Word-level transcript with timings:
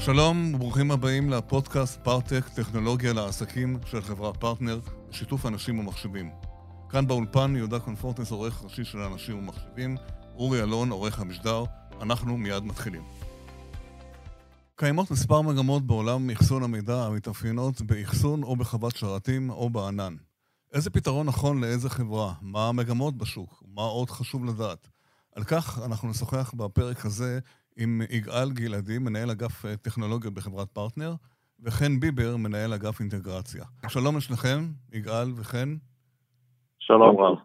שלום 0.00 0.54
וברוכים 0.54 0.90
הבאים 0.90 1.30
לפודקאסט 1.30 2.00
פארטק, 2.04 2.48
טכנולוגיה 2.54 3.12
לעסקים 3.12 3.78
של 3.86 4.02
חברת 4.02 4.36
פרטנר, 4.36 4.80
בשיתוף 5.10 5.46
אנשים 5.46 5.78
ומחשבים. 5.78 6.30
כאן 6.88 7.06
באולפן 7.06 7.56
יהודה 7.56 7.80
קונפורטס, 7.80 8.30
עורך 8.30 8.62
ראשי 8.64 8.84
של 8.84 8.98
אנשים 8.98 9.38
ומחשבים, 9.38 9.96
אורי 10.34 10.62
אלון, 10.62 10.90
עורך 10.90 11.20
המשדר, 11.20 11.64
אנחנו 12.00 12.36
מיד 12.36 12.64
מתחילים. 12.64 13.02
קיימות 14.76 15.10
מספר 15.10 15.40
מגמות 15.40 15.86
בעולם 15.86 16.30
אחסון 16.30 16.62
המידע 16.62 17.02
המתאפיינות 17.04 17.80
באחסון 17.80 18.42
או 18.42 18.56
בחוות 18.56 18.96
שרתים 18.96 19.50
או 19.50 19.70
בענן. 19.70 20.14
איזה 20.72 20.90
פתרון 20.90 21.26
נכון 21.26 21.60
לאיזה 21.60 21.90
חברה? 21.90 22.32
מה 22.40 22.68
המגמות 22.68 23.16
בשוק? 23.16 23.62
מה 23.74 23.82
עוד 23.82 24.10
חשוב 24.10 24.44
לדעת? 24.44 24.88
על 25.36 25.44
כך 25.44 25.78
אנחנו 25.84 26.08
נשוחח 26.08 26.52
בפרק 26.56 27.06
הזה 27.06 27.38
עם 27.76 28.00
יגאל 28.10 28.50
גלעדי, 28.52 28.98
מנהל 28.98 29.30
אגף 29.30 29.64
אה, 29.64 29.76
טכנולוגיות 29.76 30.34
בחברת 30.34 30.68
פרטנר, 30.68 31.12
וחן 31.64 32.00
ביבר, 32.00 32.36
מנהל 32.36 32.72
אגף 32.72 33.00
אינטגרציה. 33.00 33.64
שלום 33.88 34.16
לשניכם, 34.16 34.58
יגאל 34.92 35.28
וחן. 35.36 35.68
שלום 36.78 37.16
רב. 37.20 37.38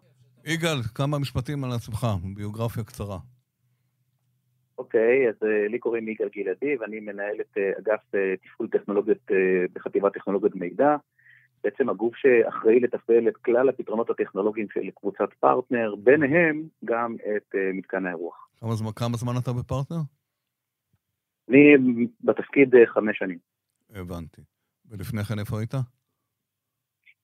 יגאל, 0.45 0.81
כמה 0.95 1.19
משפטים 1.19 1.63
על 1.63 1.71
עצמך, 1.71 2.07
ביוגרפיה 2.35 2.83
קצרה. 2.83 3.17
אוקיי, 4.77 5.25
okay, 5.25 5.29
אז 5.29 5.35
uh, 5.43 5.71
לי 5.71 5.79
קוראים 5.79 6.07
יגאל 6.07 6.29
גלעדי, 6.35 6.77
ואני 6.79 6.99
מנהל 6.99 7.35
את 7.41 7.57
אה, 7.57 7.79
אגף 7.79 8.01
אה, 8.15 8.17
תפעול 8.43 8.69
טכנולוגיות 8.69 9.31
אה, 9.31 9.33
בחטיבת 9.73 10.13
טכנולוגיות 10.13 10.55
מידע. 10.55 10.95
בעצם 11.63 11.89
הגוף 11.89 12.15
שאחראי 12.15 12.79
לתפעל 12.79 13.27
את 13.27 13.37
כלל 13.37 13.69
הפתרונות 13.69 14.09
הטכנולוגיים 14.09 14.67
של 14.73 14.89
קבוצת 14.95 15.33
פרטנר, 15.39 15.95
ביניהם 15.95 16.63
גם 16.85 17.15
את 17.15 17.55
אה, 17.55 17.57
מתקן 17.73 18.05
האירוח. 18.05 18.44
כמה 18.59 18.75
זמן, 18.75 18.91
כמה 18.95 19.17
זמן 19.17 19.33
אתה 19.43 19.53
בפרטנר? 19.53 19.97
אני 21.49 22.07
בתפקיד 22.23 22.75
אה, 22.75 22.77
חמש 22.93 23.17
שנים. 23.17 23.37
הבנתי. 23.89 24.41
ולפני 24.89 25.23
כן 25.23 25.39
איפה 25.39 25.59
היית? 25.59 25.73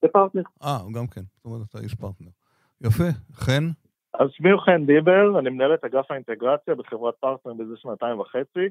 בפרטנר. 0.04 0.42
אה, 0.62 0.78
גם 0.94 1.06
כן. 1.06 1.20
זאת 1.36 1.44
אומרת, 1.44 1.62
אתה 1.70 1.78
איש 1.78 1.94
פרטנר. 1.94 2.30
יפה. 2.80 3.04
חן? 3.32 3.64
אז 4.14 4.28
שמי 4.32 4.50
הוא 4.50 4.60
חן 4.60 4.86
ביבר, 4.86 5.38
אני 5.38 5.50
מנהל 5.50 5.74
את 5.74 5.84
אגף 5.84 6.10
האינטגרציה 6.10 6.74
בחברת 6.74 7.14
פרטנר 7.20 7.54
בזה 7.54 7.76
שנתיים 7.76 8.20
וחצי. 8.20 8.66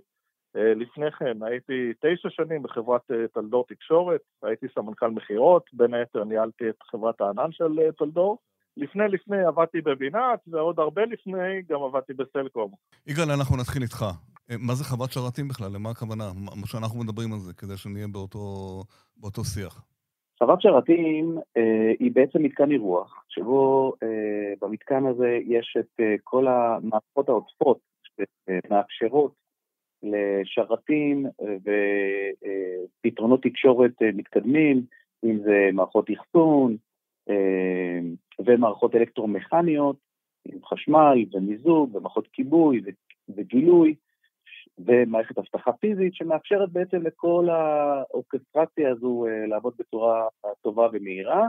אה, 0.56 0.73
לפני 0.73 1.12
כן 1.12 1.44
הייתי 1.44 1.94
תשע 2.02 2.30
שנים 2.30 2.64
בחברת 2.64 3.12
אה, 3.12 3.28
טלדור 3.34 3.66
תקשורת, 3.67 4.22
הייתי 4.44 4.66
סמנכ"ל 4.76 5.09
מכירות, 5.09 5.70
בין 5.73 5.94
היתר 5.94 6.23
ניהלתי 6.23 6.70
את 6.70 6.84
חברת 6.92 7.22
הענן 7.22 7.52
של 7.52 7.80
אה, 7.80 7.92
טלדור. 7.92 8.38
לפני 8.77 9.03
לפני 9.08 9.44
עבדתי 9.45 9.81
בבינת, 9.81 10.39
ועוד 10.47 10.80
הרבה 10.80 11.05
לפני 11.05 11.61
גם 11.69 11.83
עבדתי 11.83 12.14
בסלקום. 12.14 12.72
יגאל, 13.08 13.31
אנחנו 13.31 13.58
נתחיל 13.58 13.81
איתך. 13.81 14.05
מה 14.59 14.73
זה 14.73 14.83
חוות 14.83 15.11
שרתים 15.11 15.47
בכלל? 15.47 15.72
למה 15.75 15.89
הכוונה? 15.89 16.23
מה 16.61 16.67
שאנחנו 16.67 16.99
מדברים 16.99 17.33
על 17.33 17.39
זה, 17.39 17.53
כדי 17.53 17.77
שנהיה 17.77 18.08
באותו, 18.08 18.39
באותו 19.17 19.44
שיח. 19.44 19.86
חוות 20.44 20.61
שרתים 20.61 21.38
אה, 21.58 21.92
היא 21.99 22.11
בעצם 22.14 22.44
מתקן 22.44 22.72
אירוח, 22.72 23.25
שבו 23.30 23.94
אה, 24.03 24.53
במתקן 24.61 25.05
הזה 25.05 25.39
יש 25.45 25.77
את 25.80 25.99
אה, 25.99 26.16
כל 26.23 26.47
המערכות 26.47 27.30
העוטפות 27.30 27.80
שמאפשרות 28.03 29.33
לשרתים 30.03 31.25
ופתרונות 33.02 33.44
תקשורת 33.44 33.92
מתקדמים, 34.14 34.81
אם 35.23 35.39
זה 35.44 35.69
מערכות 35.73 36.09
אחסון 36.11 36.77
ומערכות 38.40 38.96
אלקטרומכניות, 38.96 39.96
עם 40.46 40.60
חשמל 40.66 41.26
ומיזוג 41.34 41.96
ומערכות 41.96 42.28
כיבוי 42.34 42.82
וגילוי. 43.36 43.96
ומערכת 44.78 45.38
אבטחה 45.38 45.72
פיזית 45.73 46.14
שמאפשרת 46.16 46.72
בעצם 46.72 46.98
לכל 46.98 47.48
האורקסטרציה 47.50 48.92
הזו 48.92 49.26
לעבוד 49.48 49.73
בצורה 49.80 50.28
טובה 50.61 50.88
ומהירה 50.94 51.48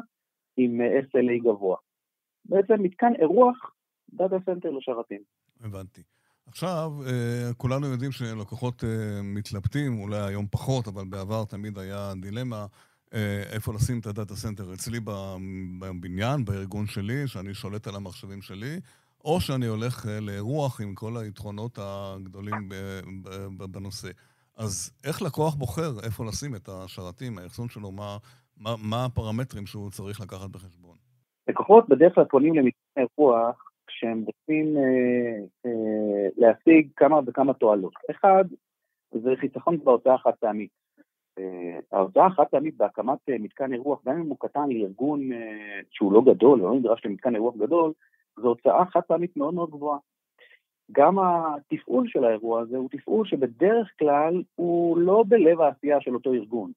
עם 0.57 0.81
SLA 0.81 1.43
גבוה. 1.45 1.77
בעצם 2.45 2.83
מתקן 2.83 3.13
אירוח 3.19 3.75
data 4.13 4.37
center 4.47 4.71
לשרתים. 4.71 5.21
הבנתי. 5.61 6.01
עכשיו, 6.47 6.91
כולנו 7.57 7.87
יודעים 7.87 8.13
שלקוחות 8.13 8.85
מתלבטים, 9.23 9.99
אולי 10.03 10.21
היום 10.29 10.47
פחות, 10.47 10.89
אבל 10.89 11.05
בעבר 11.11 11.45
תמיד 11.45 11.79
היה 11.79 12.13
דילמה 12.21 12.67
איפה 13.53 13.73
לשים 13.75 13.99
את 14.01 14.07
ה 14.07 14.12
data 14.12 14.35
center. 14.35 14.75
אצלי 14.75 14.99
בבניין, 15.81 16.45
בארגון 16.45 16.87
שלי, 16.87 17.27
שאני 17.27 17.55
שולט 17.55 17.87
על 17.87 17.95
המחשבים 17.97 18.43
שלי, 18.43 18.81
או 19.25 19.41
שאני 19.41 19.67
הולך 19.67 20.07
לאירוח 20.21 20.81
עם 20.81 20.95
כל 20.95 21.17
היתרונות 21.17 21.79
הגדולים 21.83 22.69
בנושא. 23.71 24.09
אז 24.57 24.93
איך 25.05 25.23
לקוח 25.23 25.55
בוחר 25.55 25.91
איפה 26.07 26.25
לשים 26.25 26.55
את 26.55 26.69
השרתים, 26.69 27.39
האחסון 27.39 27.69
שלו, 27.69 27.91
מה, 27.93 28.17
מה, 28.57 28.71
מה 28.91 29.05
הפרמטרים 29.05 29.67
שהוא 29.67 29.91
צריך 29.91 30.21
לקחת 30.21 30.51
בחשבון? 30.51 30.97
לקוחות 31.49 31.89
בדרך 31.89 32.15
כלל 32.15 32.25
פונים 32.25 32.55
למתקן 32.55 33.01
אירוח 33.19 33.73
כשהם 33.87 34.25
רוצים 34.25 34.77
אה, 34.77 35.45
אה, 35.67 36.29
להשיג 36.37 36.89
כמה 36.97 37.21
וכמה 37.27 37.55
תועלות. 37.55 37.93
אחד, 38.11 38.45
זה 39.13 39.31
חיסכון 39.41 39.79
בהוצאה 39.85 40.19
חד 40.19 40.33
פעמית. 40.41 40.71
אה, 41.39 41.79
ההוצאה 41.93 42.27
החד 42.27 42.45
פעמית 42.51 42.77
בהקמת 42.77 43.19
אה, 43.29 43.39
מתקן 43.39 43.73
אירוח, 43.73 44.05
גם 44.07 44.19
אם 44.21 44.29
הוא 44.29 44.37
קטן 44.41 44.69
לארגון 44.69 45.33
אה, 45.33 45.81
שהוא 45.91 46.13
לא 46.13 46.23
גדול, 46.27 46.61
לא 46.61 46.75
נדרש 46.75 47.05
למתקן 47.05 47.35
אירוח 47.35 47.57
גדול, 47.57 47.93
זו 48.37 48.49
הוצאה 48.49 48.87
חד 48.87 49.01
פעמית 49.01 49.37
מאוד 49.37 49.55
מאוד 49.55 49.71
גבוהה. 49.71 49.99
גם 50.93 51.19
התפעול 51.19 52.09
של 52.09 52.25
האירוע 52.25 52.61
הזה 52.61 52.77
הוא 52.77 52.89
תפעול 52.91 53.27
שבדרך 53.27 53.91
כלל 53.99 54.43
הוא 54.55 54.99
לא 54.99 55.25
בלב 55.29 55.61
העשייה 55.61 56.01
של 56.01 56.15
אותו 56.15 56.33
ארגון. 56.33 56.73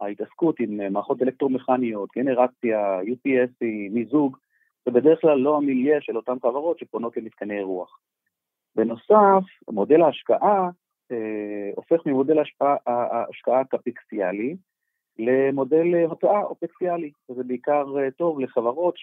ההתעסקות 0.00 0.60
עם 0.60 0.92
מערכות 0.92 1.22
אלקטרומכניות, 1.22 2.08
גנרציה, 2.16 3.00
UPS, 3.00 3.66
מיזוג, 3.90 4.36
זה 4.84 4.90
בדרך 4.90 5.20
כלל 5.20 5.38
לא 5.38 5.56
המיליה 5.56 6.00
של 6.00 6.16
אותן 6.16 6.38
חברות 6.42 6.78
שפונות 6.78 7.16
למתקני 7.16 7.58
אירוח. 7.58 7.98
בנוסף, 8.76 9.44
מודל 9.70 10.02
ההשקעה 10.02 10.70
אה, 11.12 11.70
הופך 11.76 12.06
ממודל 12.06 12.38
ההשקעה, 12.38 12.76
ההשקעה 12.86 13.60
הקפיקסיאלי 13.60 14.56
למודל 15.18 15.94
הוצאה 16.08 16.42
אופקסיאלי, 16.42 17.10
וזה 17.30 17.44
בעיקר 17.44 17.84
אה, 17.98 18.10
טוב 18.10 18.40
לחברות 18.40 18.94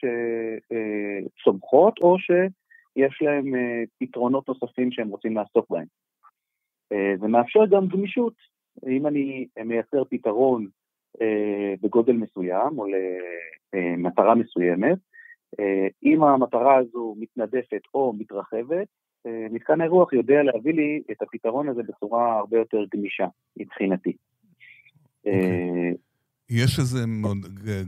שצומחות 1.39 1.99
או 2.01 2.17
שיש 2.19 3.21
להן 3.21 3.55
אה, 3.55 3.83
פתרונות 3.99 4.47
נוספים 4.47 4.91
שהם 4.91 5.07
רוצים 5.07 5.35
לעסוק 5.35 5.69
בהם. 5.69 5.85
אה, 6.91 7.13
זה 7.19 7.27
מאפשר 7.27 7.65
גם 7.65 7.87
גמישות, 7.87 8.33
אם 8.87 9.07
אני 9.07 9.47
מייצר 9.65 10.03
פתרון 10.09 10.67
בגודל 11.81 12.13
מסוים 12.13 12.79
או 12.79 12.85
למטרה 13.73 14.35
מסוימת, 14.35 14.97
אם 16.03 16.23
המטרה 16.23 16.77
הזו 16.77 17.15
מתנדפת 17.19 17.81
או 17.93 18.13
מתרחבת, 18.17 18.87
מתקן 19.51 19.81
האירוח 19.81 20.13
יודע 20.13 20.43
להביא 20.43 20.73
לי 20.73 21.01
את 21.11 21.21
הפתרון 21.21 21.69
הזה 21.69 21.81
בצורה 21.83 22.37
הרבה 22.39 22.57
יותר 22.57 22.85
גמישה 22.95 23.27
מבחינתי. 23.57 24.09
Okay. 24.09 25.27
אוקיי. 25.27 25.93
יש 26.49 26.79
איזה 26.79 26.99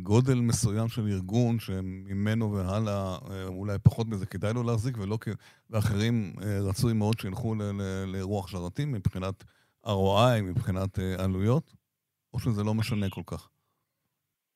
גודל 0.03 0.35
מסוים 0.41 0.87
של 0.87 1.01
ארגון 1.07 1.59
שממנו 1.59 2.53
והלאה, 2.53 3.17
אה, 3.31 3.47
אולי 3.47 3.77
פחות 3.83 4.07
מזה 4.07 4.25
כדאי 4.25 4.53
לו 4.53 4.63
להחזיק, 4.63 4.97
ולא 4.97 5.17
כ... 5.21 5.27
ואחרים 5.69 6.13
אה, 6.41 6.59
רצוי 6.69 6.93
מאוד 6.93 7.19
שילכו 7.19 7.55
לאירוח 8.07 8.47
שרתים 8.47 8.91
מבחינת 8.91 9.43
ROI, 9.85 10.41
מבחינת 10.43 10.99
אה, 10.99 11.23
עלויות, 11.23 11.73
או 12.33 12.39
שזה 12.39 12.63
לא 12.63 12.73
משנה 12.73 13.09
כל 13.09 13.21
כך? 13.27 13.49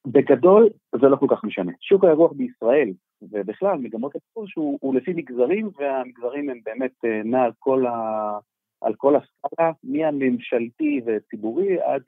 בגדול 0.08 0.70
זה 1.02 1.08
לא 1.08 1.16
כל 1.16 1.28
כך 1.30 1.44
משנה. 1.44 1.72
שוק 1.82 2.04
האירוח 2.04 2.32
בישראל, 2.32 2.90
ובכלל 3.22 3.78
מגמות 3.78 4.16
הפירוש, 4.16 4.56
הוא 4.56 4.96
לפי 4.96 5.14
מגזרים, 5.14 5.70
והמגזרים 5.78 6.50
הם 6.50 6.60
באמת 6.66 6.92
נע 7.26 7.44
על 7.44 7.52
כל, 7.60 7.86
ה... 7.86 8.38
על 8.82 8.94
כל 8.98 9.16
הסקאלה, 9.16 9.72
מהממשלתי 9.84 11.02
וציבורי 11.06 11.82
עד 11.82 12.02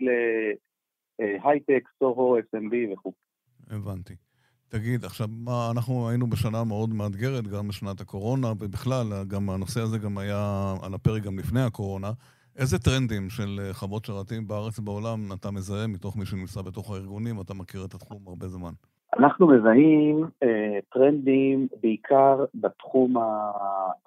הייטק, 1.43 1.83
סוהו, 1.99 2.37
SMB 2.37 2.93
וכו'. 2.93 3.13
הבנתי. 3.69 4.13
תגיד, 4.69 5.05
עכשיו, 5.05 5.27
מה, 5.31 5.71
אנחנו 5.75 6.09
היינו 6.09 6.27
בשנה 6.27 6.63
מאוד 6.63 6.89
מאתגרת, 6.89 7.47
גם 7.47 7.67
בשנת 7.67 8.01
הקורונה, 8.01 8.51
ובכלל, 8.59 9.23
גם 9.27 9.49
הנושא 9.49 9.81
הזה 9.81 9.97
גם 9.97 10.17
היה 10.17 10.73
על 10.81 10.93
הפרק 10.93 11.23
גם 11.23 11.39
לפני 11.39 11.61
הקורונה. 11.61 12.11
איזה 12.55 12.79
טרנדים 12.79 13.29
של 13.29 13.59
אה, 13.63 13.73
חוות 13.73 14.05
שרתים 14.05 14.47
בארץ 14.47 14.79
ובעולם 14.79 15.33
אתה 15.33 15.51
מזהה 15.51 15.87
מתוך 15.87 16.15
מי 16.15 16.25
שנמצא 16.25 16.61
בתוך 16.61 16.91
הארגונים, 16.91 17.41
אתה 17.41 17.53
מכיר 17.53 17.85
את 17.85 17.93
התחום 17.93 18.27
הרבה 18.27 18.47
זמן? 18.47 18.73
אנחנו 19.19 19.47
מזהים 19.47 20.25
אה, 20.43 20.79
טרנדים 20.93 21.67
בעיקר 21.81 22.45
בתחום 22.55 23.15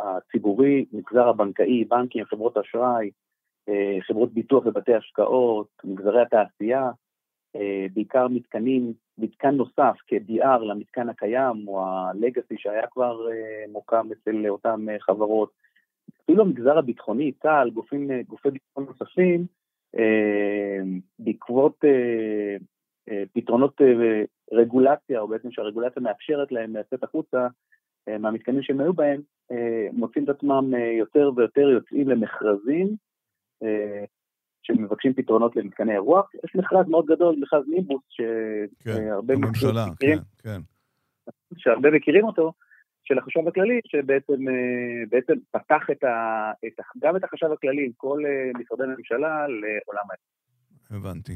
הציבורי, 0.00 0.84
מגזר 0.92 1.28
הבנקאי, 1.28 1.84
בנקים, 1.84 2.24
חברות 2.24 2.56
אשראי, 2.56 3.10
אה, 3.68 3.98
חברות 4.00 4.32
ביטוח 4.32 4.66
ובתי 4.66 4.94
השקעות, 4.94 5.68
מגזרי 5.84 6.22
התעשייה, 6.22 6.90
אה, 7.56 7.86
בעיקר 7.94 8.28
מתקנים, 8.28 8.92
מתקן 9.18 9.54
נוסף 9.54 9.96
כ-DR 10.06 10.58
למתקן 10.58 11.08
הקיים, 11.08 11.68
או 11.68 11.84
ה-Legacy 11.84 12.54
שהיה 12.56 12.86
כבר 12.86 13.30
אה, 13.30 13.64
מוקם 13.72 14.08
אצל 14.12 14.48
אותן 14.48 14.86
חברות. 15.00 15.50
אפילו 16.24 16.42
המגזר 16.42 16.78
הביטחוני, 16.78 17.32
צה"ל, 17.32 17.70
גופים, 17.70 18.10
גופי 18.28 18.50
ביטחון 18.50 18.84
נוספים, 18.84 19.46
בעקבות 21.18 21.84
פתרונות 23.32 23.80
רגולציה, 24.52 25.20
או 25.20 25.28
בעצם 25.28 25.50
שהרגולציה 25.50 26.02
מאפשרת 26.02 26.52
להם 26.52 26.76
לצאת 26.76 27.04
החוצה 27.04 27.46
מהמתקנים 28.18 28.62
שהם 28.62 28.80
היו 28.80 28.94
בהם, 28.94 29.20
מוצאים 29.92 30.24
את 30.24 30.28
עצמם 30.28 30.72
יותר 30.98 31.30
ויותר 31.36 31.68
יוצאים 31.68 32.08
למכרזים 32.08 32.96
שמבקשים 34.62 35.14
פתרונות 35.14 35.56
למתקני 35.56 35.92
אירוח. 35.92 36.34
יש 36.44 36.54
מכרז 36.54 36.88
מאוד 36.88 37.06
גדול, 37.06 37.36
מכרז 37.40 37.64
נימבוס, 37.68 38.02
שהרבה 38.08 39.34
כן, 39.34 39.44
הממשלה, 39.44 39.86
מכירים, 39.92 40.18
כן, 40.38 40.48
כן. 40.48 40.60
שהרבה 41.56 41.90
מכירים 41.90 42.24
אותו, 42.24 42.52
של 43.04 43.18
החשב 43.18 43.48
הכללי, 43.48 43.80
שבעצם 43.86 44.48
אה, 44.48 45.06
בעצם 45.08 45.32
פתח 45.50 45.82
את 45.92 46.04
ה, 46.04 46.50
את, 46.66 46.80
גם 46.98 47.16
את 47.16 47.24
החשב 47.24 47.46
הכללי 47.52 47.84
עם 47.84 47.92
כל 47.96 48.22
אה, 48.26 48.50
משרדי 48.60 48.84
הממשלה 48.84 49.46
לעולם 49.48 50.06
האלה. 50.10 50.24
הבנתי. 50.90 51.32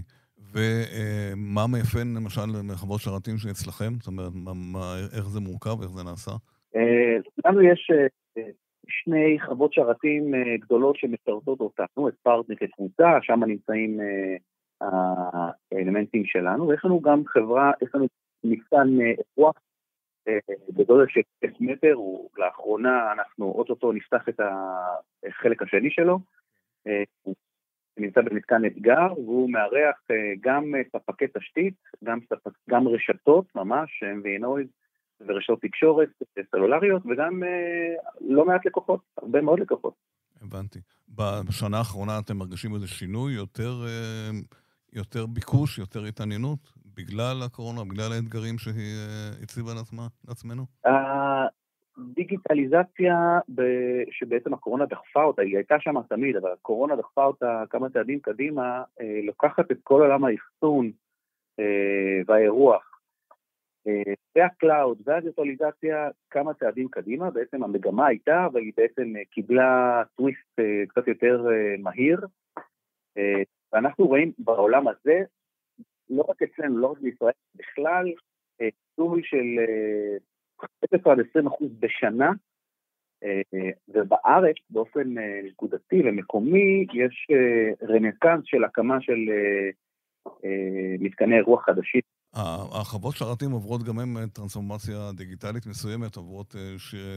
ומה 0.52 1.66
מאפיין 1.66 2.14
למשל 2.16 2.46
מחוות 2.64 3.00
שרתים 3.00 3.38
שאצלכם? 3.38 3.92
זאת 3.98 4.06
אומרת, 4.06 4.32
מה, 4.34 4.52
מה, 4.54 4.94
איך 5.16 5.28
זה 5.28 5.40
מורכב, 5.40 5.82
איך 5.82 5.90
זה 5.90 6.04
נעשה? 6.04 6.30
אה, 6.76 7.16
לנו 7.44 7.62
יש 7.62 7.90
שני 8.88 9.38
חוות 9.46 9.72
שרתים 9.72 10.32
גדולות 10.60 10.96
שמשרתות 10.96 11.60
אותנו, 11.60 12.08
את 12.08 12.14
פרטנר 12.22 12.56
כקבוצה, 12.56 13.18
שם 13.22 13.40
נמצאים 13.46 14.00
האלמנטים 14.80 16.22
שלנו, 16.26 16.68
ויש 16.68 16.80
לנו 16.84 17.00
גם 17.00 17.22
חברה, 17.26 17.70
יש 17.82 17.88
לנו 17.94 18.06
מתקן 18.44 18.88
אירוח 19.00 19.54
בגודל 20.68 21.04
של 21.08 21.20
1,000 21.44 21.60
מטר, 21.60 21.92
הוא 21.92 22.30
לאחרונה, 22.36 23.12
אנחנו 23.12 23.46
אוטוטו 23.46 23.92
נפתח 23.92 24.28
את 24.28 24.40
החלק 25.26 25.62
השני 25.62 25.90
שלו, 25.90 26.18
נמצא 27.98 28.20
במתקן 28.20 28.64
אתגר, 28.64 29.12
והוא 29.16 29.50
מארח 29.50 29.96
אה, 30.10 30.32
גם 30.40 30.72
ספקי 30.92 31.24
תשתית, 31.38 31.74
גם, 32.04 32.18
ספק, 32.26 32.50
גם 32.70 32.88
רשתות 32.88 33.44
ממש, 33.54 34.02
MVNOID 34.02 34.68
ורשתות 35.26 35.60
תקשורת 35.60 36.08
סלולריות, 36.50 37.02
וגם 37.06 37.42
אה, 37.42 37.94
לא 38.20 38.44
מעט 38.44 38.66
לקוחות, 38.66 39.00
הרבה 39.16 39.40
מאוד 39.40 39.60
לקוחות. 39.60 39.94
הבנתי. 40.42 40.78
בשנה 41.48 41.78
האחרונה 41.78 42.18
אתם 42.18 42.36
מרגישים 42.36 42.74
איזה 42.74 42.88
שינוי, 42.88 43.32
יותר, 43.32 43.72
אה, 43.86 44.30
יותר 44.92 45.26
ביקוש, 45.26 45.78
יותר 45.78 46.04
התעניינות? 46.04 46.58
בגלל 46.96 47.42
הקורונה, 47.42 47.84
בגלל 47.84 48.12
האתגרים 48.12 48.58
שהיא 48.58 48.94
אה, 49.08 49.30
הציבה 49.42 49.72
לעצמנו? 50.28 50.66
הדיגיטליזציה, 51.98 53.38
שבעצם 54.10 54.54
הקורונה 54.54 54.86
דחפה 54.86 55.24
אותה, 55.24 55.42
היא 55.42 55.56
הייתה 55.56 55.80
שם 55.80 56.02
תמיד, 56.08 56.36
אבל 56.36 56.52
הקורונה 56.52 56.96
דחפה 56.96 57.24
אותה 57.24 57.64
כמה 57.70 57.90
צעדים 57.90 58.20
קדימה, 58.20 58.82
אה, 59.00 59.20
לוקחת 59.22 59.70
את 59.70 59.78
כל 59.82 60.00
עולם 60.00 60.24
האחסון 60.24 60.90
אה, 61.60 62.20
והאירוח. 62.26 62.84
והקלאוד 64.36 65.02
והדיגיטליזציה 65.04 66.10
כמה 66.30 66.54
צעדים 66.54 66.88
קדימה, 66.88 67.30
בעצם 67.30 67.62
המגמה 67.64 68.06
הייתה, 68.06 68.46
אבל 68.46 68.60
היא 68.60 68.72
בעצם 68.76 69.12
קיבלה 69.30 70.02
טוויסט 70.16 70.60
קצת 70.88 71.08
יותר 71.08 71.46
מהיר, 71.78 72.20
ואנחנו 73.72 74.06
רואים 74.06 74.32
בעולם 74.38 74.88
הזה 74.88 75.20
לא 76.10 76.24
רק 76.28 76.42
אצלנו, 76.42 76.78
לא 76.78 76.86
רק 76.86 76.98
בישראל, 76.98 77.32
בכלל 77.54 78.06
גידול 78.60 79.22
של 79.22 79.46
0 80.94 81.06
עד 81.06 81.18
20 81.30 81.46
אחוז 81.46 81.70
בשנה, 81.80 82.30
אה, 83.24 83.70
ובארץ 83.88 84.56
באופן 84.70 85.18
אה, 85.18 85.40
נקודתי 85.44 86.02
ומקומי 86.04 86.86
יש 86.92 87.26
אה, 87.30 87.86
רנסאנס 87.88 88.42
של 88.44 88.64
הקמה 88.64 89.00
של 89.00 89.18
מתקני 90.98 91.36
אירוח 91.36 91.64
חדשים. 91.64 92.00
החוות 92.80 93.14
שרתים 93.14 93.50
עוברות 93.50 93.82
גם 93.82 93.98
הן 93.98 94.28
טרנספורמציה 94.28 94.96
דיגיטלית 95.16 95.66
מסוימת, 95.66 96.16
עוברות 96.16 96.54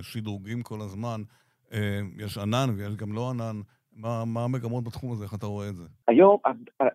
שדרוגים 0.02 0.62
כל 0.62 0.82
הזמן. 0.82 1.22
יש 2.18 2.38
ענן 2.38 2.70
ויש 2.78 2.96
גם 2.96 3.14
לא 3.14 3.30
ענן. 3.30 3.62
מה, 3.96 4.24
מה 4.26 4.44
המגמות 4.44 4.84
בתחום 4.84 5.12
הזה? 5.12 5.24
איך 5.24 5.34
אתה 5.34 5.46
רואה 5.46 5.70
את 5.70 5.76
זה? 5.76 5.84
היום 6.08 6.38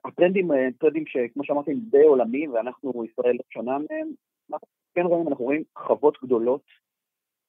הטרנדים, 0.05 0.49
טרנדים 0.79 1.05
שכמו 1.07 1.45
שאמרתי 1.45 1.71
הם 1.71 1.79
די 1.91 2.03
עולמיים 2.03 2.53
ואנחנו, 2.53 3.05
ישראל 3.05 3.35
לא 3.35 3.45
שונה 3.53 3.73
מהם, 3.73 4.09
אנחנו 4.53 4.69
כן 4.97 5.07
רואים, 5.07 5.29
אנחנו 5.29 5.45
רואים 5.45 5.63
חוות 5.77 6.19
גדולות, 6.25 6.63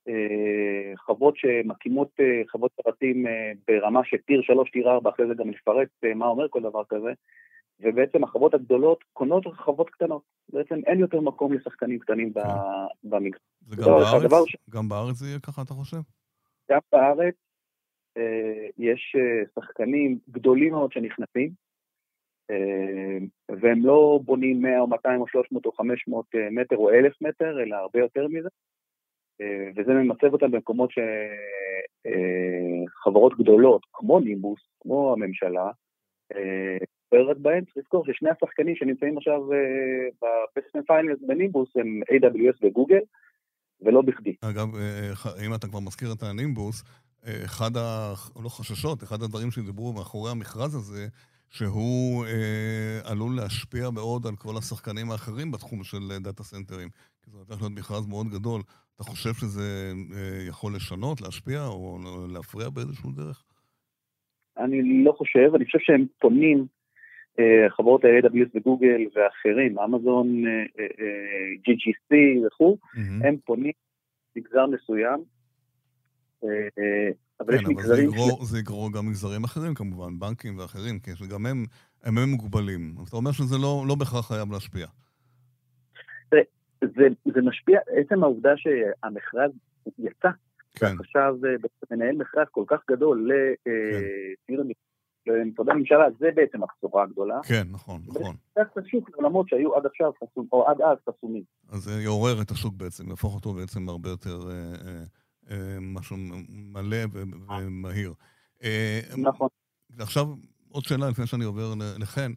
אה, 0.08 0.98
חוות 0.98 1.38
שמקימות 1.38 2.10
אה, 2.20 2.42
חוות 2.52 2.72
שרתים 2.82 3.28
אה, 3.28 3.52
ברמה 3.68 4.02
של 4.04 4.18
טיר 4.18 4.42
3, 4.42 4.72
טיר 4.72 4.90
4, 4.90 5.10
אחרי 5.10 5.28
זה 5.28 5.34
גם 5.34 5.50
נפרט 5.50 5.88
מה 6.16 6.28
אומר 6.28 6.50
כל 6.50 6.62
דבר 6.62 6.84
כזה, 6.90 7.14
ובעצם 7.80 8.24
החוות 8.24 8.54
הגדולות 8.54 9.04
קונות 9.14 9.44
חוות 9.58 9.90
קטנות. 9.90 10.22
בעצם 10.54 10.76
אין 10.88 11.00
יותר 11.00 11.22
מקום 11.22 11.54
לשחקנים 11.54 12.00
קטנים 12.00 12.34
כן. 12.34 12.42
במגזר. 13.04 13.38
וגם 13.68 13.86
בארץ? 14.30 14.48
ש... 14.48 14.56
גם 14.70 14.90
בארץ 14.90 15.16
זה 15.16 15.28
יהיה 15.28 15.40
ככה, 15.40 15.62
אתה 15.62 15.74
חושב? 15.74 15.98
גם 16.72 16.80
בארץ 16.92 17.36
יש 18.78 19.16
שחקנים 19.56 20.20
גדולים 20.30 20.72
מאוד 20.72 20.92
שנכנסים, 20.92 21.52
והם 23.62 23.86
לא 23.86 24.20
בונים 24.26 24.62
100 24.62 24.80
או 24.80 24.88
200 24.88 25.22
או 25.22 25.28
300 25.28 25.66
או 25.66 25.72
500 25.72 26.26
מטר 26.52 26.78
או 26.78 26.90
1,000 26.90 27.14
מטר, 27.22 27.62
אלא 27.64 27.76
הרבה 27.76 28.00
יותר 28.00 28.28
מזה, 28.28 28.50
וזה 29.76 29.94
ממצב 29.94 30.34
אותם 30.34 30.52
במקומות 30.52 30.90
שחברות 32.88 33.38
גדולות, 33.38 33.82
כמו 33.94 34.20
נימבוס, 34.20 34.60
כמו 34.80 35.14
הממשלה, 35.14 35.72
פועלת 37.10 37.38
בהם, 37.38 37.66
צריך 37.66 37.78
לזכור 37.78 38.06
ששני 38.06 38.30
השחקנים 38.30 38.76
שנמצאים 38.76 39.18
עכשיו 39.18 39.42
ב 40.22 40.29
past 40.29 40.59
and 40.59 40.82
finals 40.88 41.20
בנימבוס 41.28 41.70
הם 41.76 42.02
AWS 42.12 42.58
וגוגל, 42.62 43.02
ולא 43.82 44.02
בכדי. 44.02 44.36
אגב, 44.42 44.68
אם 45.46 45.54
אתה 45.56 45.68
כבר 45.68 45.80
מזכיר 45.80 46.10
את 46.18 46.24
הנימבוס, 46.24 46.84
אחד 47.46 47.78
ה... 47.78 48.14
לא 48.44 48.50
חששות, 48.50 49.04
אחד 49.04 49.22
הדברים 49.22 49.52
שדיברו 49.52 49.94
מאחורי 49.94 50.32
המכרז 50.32 50.76
הזה, 50.76 51.08
שהוא 51.50 52.26
אה, 52.26 53.00
עלול 53.12 53.36
להשפיע 53.36 53.90
מאוד 53.90 54.28
על 54.28 54.36
כל 54.36 54.58
השחקנים 54.58 55.12
האחרים 55.12 55.52
בתחום 55.52 55.84
של 55.84 56.00
דאטה 56.20 56.44
סנטרים. 56.44 56.90
כי 57.24 57.32
זה 57.32 57.38
הולך 57.38 57.62
להיות 57.62 57.74
מכרז 57.74 58.08
מאוד 58.08 58.28
גדול. 58.28 58.62
אתה 58.96 59.04
חושב 59.04 59.34
שזה 59.34 59.94
אה, 60.16 60.46
יכול 60.48 60.76
לשנות, 60.76 61.22
להשפיע 61.22 61.66
או 61.66 61.98
להפריע 62.34 62.70
באיזשהו 62.70 63.12
דרך? 63.12 63.44
אני 64.58 65.04
לא 65.04 65.12
חושב, 65.12 65.56
אני 65.56 65.66
חושב 65.66 65.80
שהם 65.82 66.06
פונים, 66.20 66.66
אה, 67.40 67.70
חברות 67.70 68.06
ה-AWS 68.06 68.50
וגוגל 68.56 69.02
ואחרים, 69.16 69.80
אמזון, 69.80 70.48
אה, 70.48 70.52
אה, 70.52 70.86
אה 71.00 71.54
GGC 71.66 72.46
וכו', 72.48 72.78
mm-hmm. 72.82 73.28
הם 73.28 73.38
פונים 73.46 73.72
מגזר 74.36 74.66
מסוים, 74.66 75.20
אה, 76.44 77.10
אבל 77.40 77.58
כן, 77.58 77.64
יש 77.64 77.68
מגזרים... 77.68 78.10
אבל 78.10 78.46
זה 78.46 78.60
יגרור, 78.60 78.90
ש... 78.90 78.96
גם 78.96 79.08
מגזרים 79.08 79.44
אחרים 79.44 79.74
כמובן, 79.74 80.20
בנקים 80.20 80.60
ואחרים, 80.60 81.00
כי 81.00 81.12
גם 81.30 81.46
הם, 81.46 81.66
הם, 82.04 82.18
הם 82.18 82.30
מוגבלים. 82.30 82.96
אתה 83.08 83.16
אומר 83.16 83.32
שזה 83.32 83.58
לא, 83.58 83.86
לא 83.88 83.96
בהכרח 83.96 84.28
חייב 84.28 84.52
להשפיע. 84.52 84.88
זה, 86.32 86.40
זה, 86.82 87.08
זה 87.34 87.42
משפיע, 87.42 87.80
עצם 87.88 88.24
העובדה 88.24 88.54
שהמכרז 88.58 89.52
יצא, 90.00 90.30
כן. 90.74 90.96
עכשיו 91.00 91.36
אה, 91.46 91.56
מנהל 91.92 92.16
מכרז 92.16 92.48
כל 92.52 92.64
כך 92.68 92.80
גדול 92.92 93.30
לציר 93.30 94.64
כן. 94.64 94.68
למשרדי 95.28 95.72
הממשלה, 95.72 96.06
זה 96.20 96.30
בעצם 96.36 96.64
הבשורה 96.64 97.04
הגדולה. 97.04 97.40
כן, 97.44 97.68
נכון, 97.72 98.02
נכון. 98.08 98.36
זה 98.56 98.62
קצת 98.72 98.78
השוק 98.86 99.10
לעולמות 99.10 99.50
שהיו 99.50 99.76
עד 99.76 99.86
עכשיו 99.86 100.12
חסומים, 100.24 100.50
או 100.52 100.70
עד 100.70 100.82
אז 100.82 100.98
חסומים. 101.10 101.44
אז 101.70 101.80
זה 101.80 102.02
יעורר 102.02 102.42
את 102.42 102.52
השוק 102.52 102.74
בעצם, 102.78 103.10
יהפוך 103.10 103.36
אותו 103.36 103.54
בעצם 103.54 103.90
הרבה 103.90 104.10
יותר... 104.10 104.40
אה, 104.50 104.54
אה, 104.54 104.88
אה, 104.88 105.04
משהו 105.82 106.18
מלא 106.50 106.98
ומהיר. 107.14 108.14
אה, 108.64 109.02
נכון. 109.18 109.48
עכשיו, 110.00 110.28
עוד 110.70 110.86
שאלה 110.86 111.10
לפני 111.10 111.28
שאני 111.28 111.46
עובר 111.46 111.74
לחן. 111.98 112.32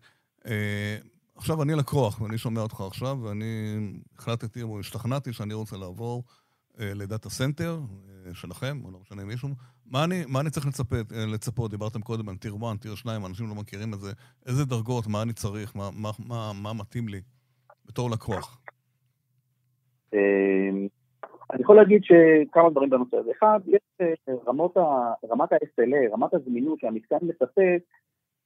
אה, 0.47 0.99
עכשיו 1.35 1.62
אני 1.62 1.75
לקוח, 1.75 2.21
ואני 2.21 2.38
שומע 2.38 2.61
אותך 2.61 2.81
עכשיו, 2.81 3.19
ואני 3.23 3.76
החלטתי 4.19 4.62
או 4.62 4.81
השתכנעתי 4.81 5.33
שאני 5.33 5.55
רוצה 5.55 5.76
לעבור 5.76 6.25
ל 6.78 6.89
data 6.89 7.30
center 7.30 7.80
שלכם, 8.33 8.81
או 8.85 8.90
לא 8.90 8.99
משנה 9.00 9.25
מישהו. 9.25 9.49
מה 9.87 10.05
אני, 10.05 10.25
מה 10.29 10.40
אני 10.40 10.50
צריך 10.50 10.67
לצפות, 10.67 11.12
לצפות? 11.12 11.71
דיברתם 11.71 12.00
קודם 12.00 12.29
על 12.29 12.37
tier 12.37 12.56
1, 12.71 12.81
tier 12.80 12.94
2, 12.95 13.26
אנשים 13.26 13.49
לא 13.49 13.55
מכירים 13.55 13.95
את 13.95 14.00
זה. 14.00 14.12
איזה 14.47 14.64
דרגות, 14.64 15.07
מה 15.07 15.23
אני 15.23 15.33
צריך, 15.33 15.76
מה, 15.76 15.90
מה, 15.90 16.11
מה, 16.19 16.52
מה 16.52 16.73
מתאים 16.73 17.09
לי 17.09 17.21
בתור 17.87 18.11
לקוח? 18.11 18.61
אני 21.52 21.62
יכול 21.62 21.76
להגיד 21.76 22.02
שכמה 22.04 22.71
דברים 22.71 22.90
בנושא 22.90 23.16
הזה. 23.16 23.30
אחד, 23.38 23.61
יש 23.66 23.80
אה, 24.00 24.35
רמות 24.47 24.76
ה, 24.76 25.12
רמת 25.30 25.52
ה-SLA, 25.52 26.12
רמת 26.12 26.35
הזמינות 26.35 26.80
שהמתקן 26.80 27.16
מספק, 27.23 27.83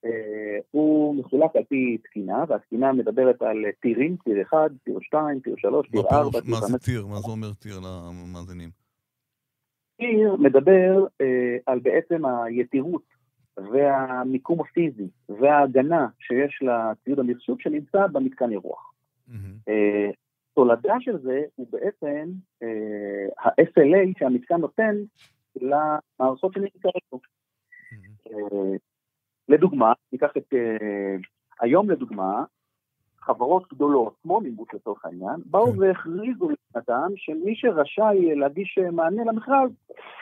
אה, 0.05 0.59
הוא 0.71 1.15
מחולק 1.15 1.57
על 1.57 1.65
פי 1.69 1.99
תקינה, 1.99 2.45
והתקינה 2.49 2.93
מדברת 2.93 3.43
על 3.43 3.65
tier 3.81 4.01
ים, 4.01 4.17
tier 4.25 4.43
1, 4.43 4.57
tier 4.85 4.99
2, 5.03 5.41
tier 5.41 5.55
3, 5.59 5.89
tier 5.89 6.01
4, 6.13 6.31
tier 6.31 6.41
5. 6.41 6.51
מה 6.51 6.67
זה 6.67 6.79
tier? 6.79 7.07
מה 7.07 7.17
זה 7.17 7.31
אומר 7.31 7.53
tier 7.53 7.75
למאזינים? 7.81 8.71
tier 9.97 10.37
מדבר 10.37 11.07
אה, 11.21 11.57
על 11.67 11.79
בעצם 11.79 12.27
היתירות 12.27 13.03
והמיקום 13.57 14.61
הפיזי 14.61 15.09
וההגנה 15.29 16.07
שיש 16.21 16.63
לציוד 16.63 17.19
המחשוב 17.19 17.61
שנמצא 17.61 18.07
במתקן 18.07 18.51
אירוח. 18.51 18.93
Mm-hmm. 19.29 19.71
תולדה 20.55 20.95
של 21.01 21.19
זה 21.19 21.43
הוא 21.55 21.67
בעצם 21.71 22.31
אה, 22.63 23.27
ה-SLA 23.39 24.19
שהמתקן 24.19 24.57
נותן 24.57 24.97
למערכות 25.57 26.53
שנמצאות 26.53 27.03
פה. 27.09 27.19
Mm-hmm. 27.19 28.33
אה, 28.33 28.77
לדוגמה, 29.49 29.93
ניקח 30.13 30.31
את, 30.37 30.55
אה, 30.55 31.17
היום 31.61 31.91
לדוגמה, 31.91 32.45
חברות 33.21 33.73
גדולות, 33.73 34.15
כמו 34.23 34.41
נימבוס 34.41 34.69
לצורך 34.75 35.05
העניין, 35.05 35.37
באו 35.47 35.73
כן. 35.73 35.79
והכריזו 35.79 36.49
לבחינתם 36.51 37.13
שמי 37.17 37.57
שרשאי 37.57 38.35
להגיש 38.35 38.79
מענה 38.93 39.25
למכרז 39.25 39.71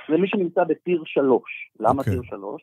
זה 0.08 0.16
מי 0.16 0.28
שנמצא 0.28 0.64
ב 0.64 0.72
tier 0.72 1.02
3. 1.06 1.42
למה 1.80 1.98
אוקיי. 1.98 2.12
tier 2.12 2.22
3? 2.22 2.62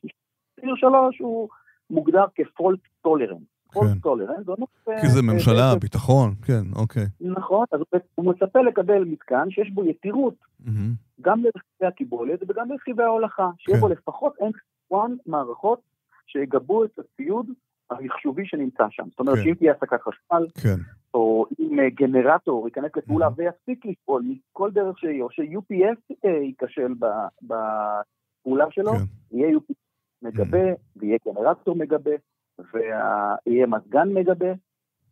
tier 0.61 0.75
3 0.75 1.19
הוא 1.19 1.49
מוגדר 1.89 2.25
כ 2.35 2.48
fault 2.48 2.79
tolerant. 3.01 3.47
fault 3.73 4.01
tolerant, 4.01 4.45
זה 4.45 4.51
אומר... 4.51 4.65
כי 5.01 5.07
זה 5.07 5.21
ממשלה, 5.21 5.75
ביטחון, 5.81 6.33
כן, 6.45 6.63
אוקיי. 6.75 7.05
נכון, 7.21 7.65
אז 7.71 7.79
הוא 8.15 8.25
מצפה 8.25 8.61
לקבל 8.61 9.03
מתקן 9.03 9.51
שיש 9.51 9.71
בו 9.71 9.85
יתירות, 9.85 10.35
גם 11.21 11.43
לרכיבי 11.43 11.87
הקיבולת 11.87 12.39
וגם 12.47 12.71
לרכיבי 12.71 13.03
ההולכה, 13.03 13.49
שיהיה 13.57 13.77
כן. 13.77 13.81
בו 13.81 13.89
לפחות 13.89 14.33
N1 14.39 14.95
מערכות 15.25 15.79
שיגבו 16.27 16.83
את 16.83 16.99
הציוד 16.99 17.45
המחשובי 17.91 18.45
שנמצא 18.45 18.83
שם. 18.89 19.03
זאת 19.09 19.19
אומרת, 19.19 19.35
כן. 19.35 19.43
שאם 19.43 19.53
תהיה 19.53 19.71
הפסקת 19.71 19.99
חשמל, 20.01 20.47
כן. 20.63 20.75
או 21.13 21.45
אם 21.59 21.79
אה, 21.79 21.89
גנרטור 21.89 22.67
ייכנס 22.67 22.91
לפעולה. 22.95 23.29
ויפסיק 23.35 23.85
לפעול 23.85 24.23
מכל 24.25 24.71
דרך 24.71 24.99
שהיא, 24.99 25.21
או 25.21 25.31
ש-UPS 25.31 26.15
אה, 26.25 26.29
ייכשל 26.29 26.93
בפעולה 27.41 28.65
שלו, 28.71 28.91
כן. 28.91 29.37
יהיה 29.37 29.57
UPS 29.57 29.73
מגבה. 30.21 30.73
ויהיה 30.95 31.17
גנרטור 31.25 31.75
מגבה, 31.75 32.11
ויהיה 32.73 33.67
מזגן 33.67 34.13
מגבה, 34.13 34.53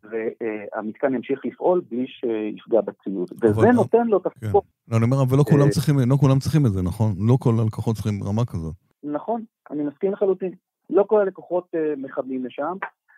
והמתקן 0.04 1.14
ימשיך 1.14 1.40
לפעול 1.44 1.82
בלי 1.90 2.06
שיפגע 2.06 2.80
בציוד. 2.80 3.30
וזה 3.42 3.66
לא- 3.66 3.72
נותן 3.72 4.06
לו 4.06 4.18
את 4.18 4.26
הספורט. 4.26 4.64
כן. 4.64 4.92
לא, 4.92 4.96
אני 4.96 5.04
אומר, 5.04 5.16
אבל 5.22 5.38
לא 5.38 5.42
כולם 5.42 5.68
לא 6.06 6.16
כולם 6.16 6.38
צריכים 6.38 6.66
את 6.66 6.72
זה, 6.72 6.82
נכון? 6.82 7.14
לא 7.28 7.36
כל 7.40 7.54
הלקוחות 7.62 7.94
צריכים 7.96 8.22
רמה 8.24 8.44
כזאת. 8.44 8.74
נכון, 9.04 9.44
אני 9.70 9.82
מסכים 9.82 10.12
לחלוטין. 10.12 10.52
לא 10.90 11.02
כל 11.02 11.20
הלקוחות 11.20 11.64
uh, 11.64 12.00
מכוונים 12.00 12.46
לשם, 12.46 12.76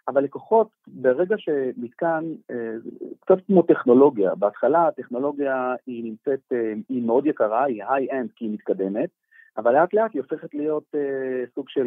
אבל 0.08 0.24
לקוחות, 0.24 0.68
ברגע 0.86 1.36
שמתקן, 1.38 2.24
uh, 2.52 2.54
קצת 3.20 3.38
כמו 3.46 3.62
טכנולוגיה, 3.62 4.34
בהתחלה 4.34 4.88
הטכנולוגיה 4.88 5.74
היא 5.86 6.04
נמצאת, 6.04 6.52
היא 6.88 7.02
מאוד 7.02 7.26
יקרה, 7.26 7.64
היא 7.64 7.84
high-end 7.88 8.28
כי 8.36 8.44
היא 8.44 8.52
מתקדמת, 8.52 9.08
אבל 9.56 9.72
לאט 9.72 9.94
לאט 9.94 10.10
היא 10.14 10.22
הופכת 10.22 10.54
להיות 10.54 10.94
סוג 11.54 11.68
של 11.68 11.86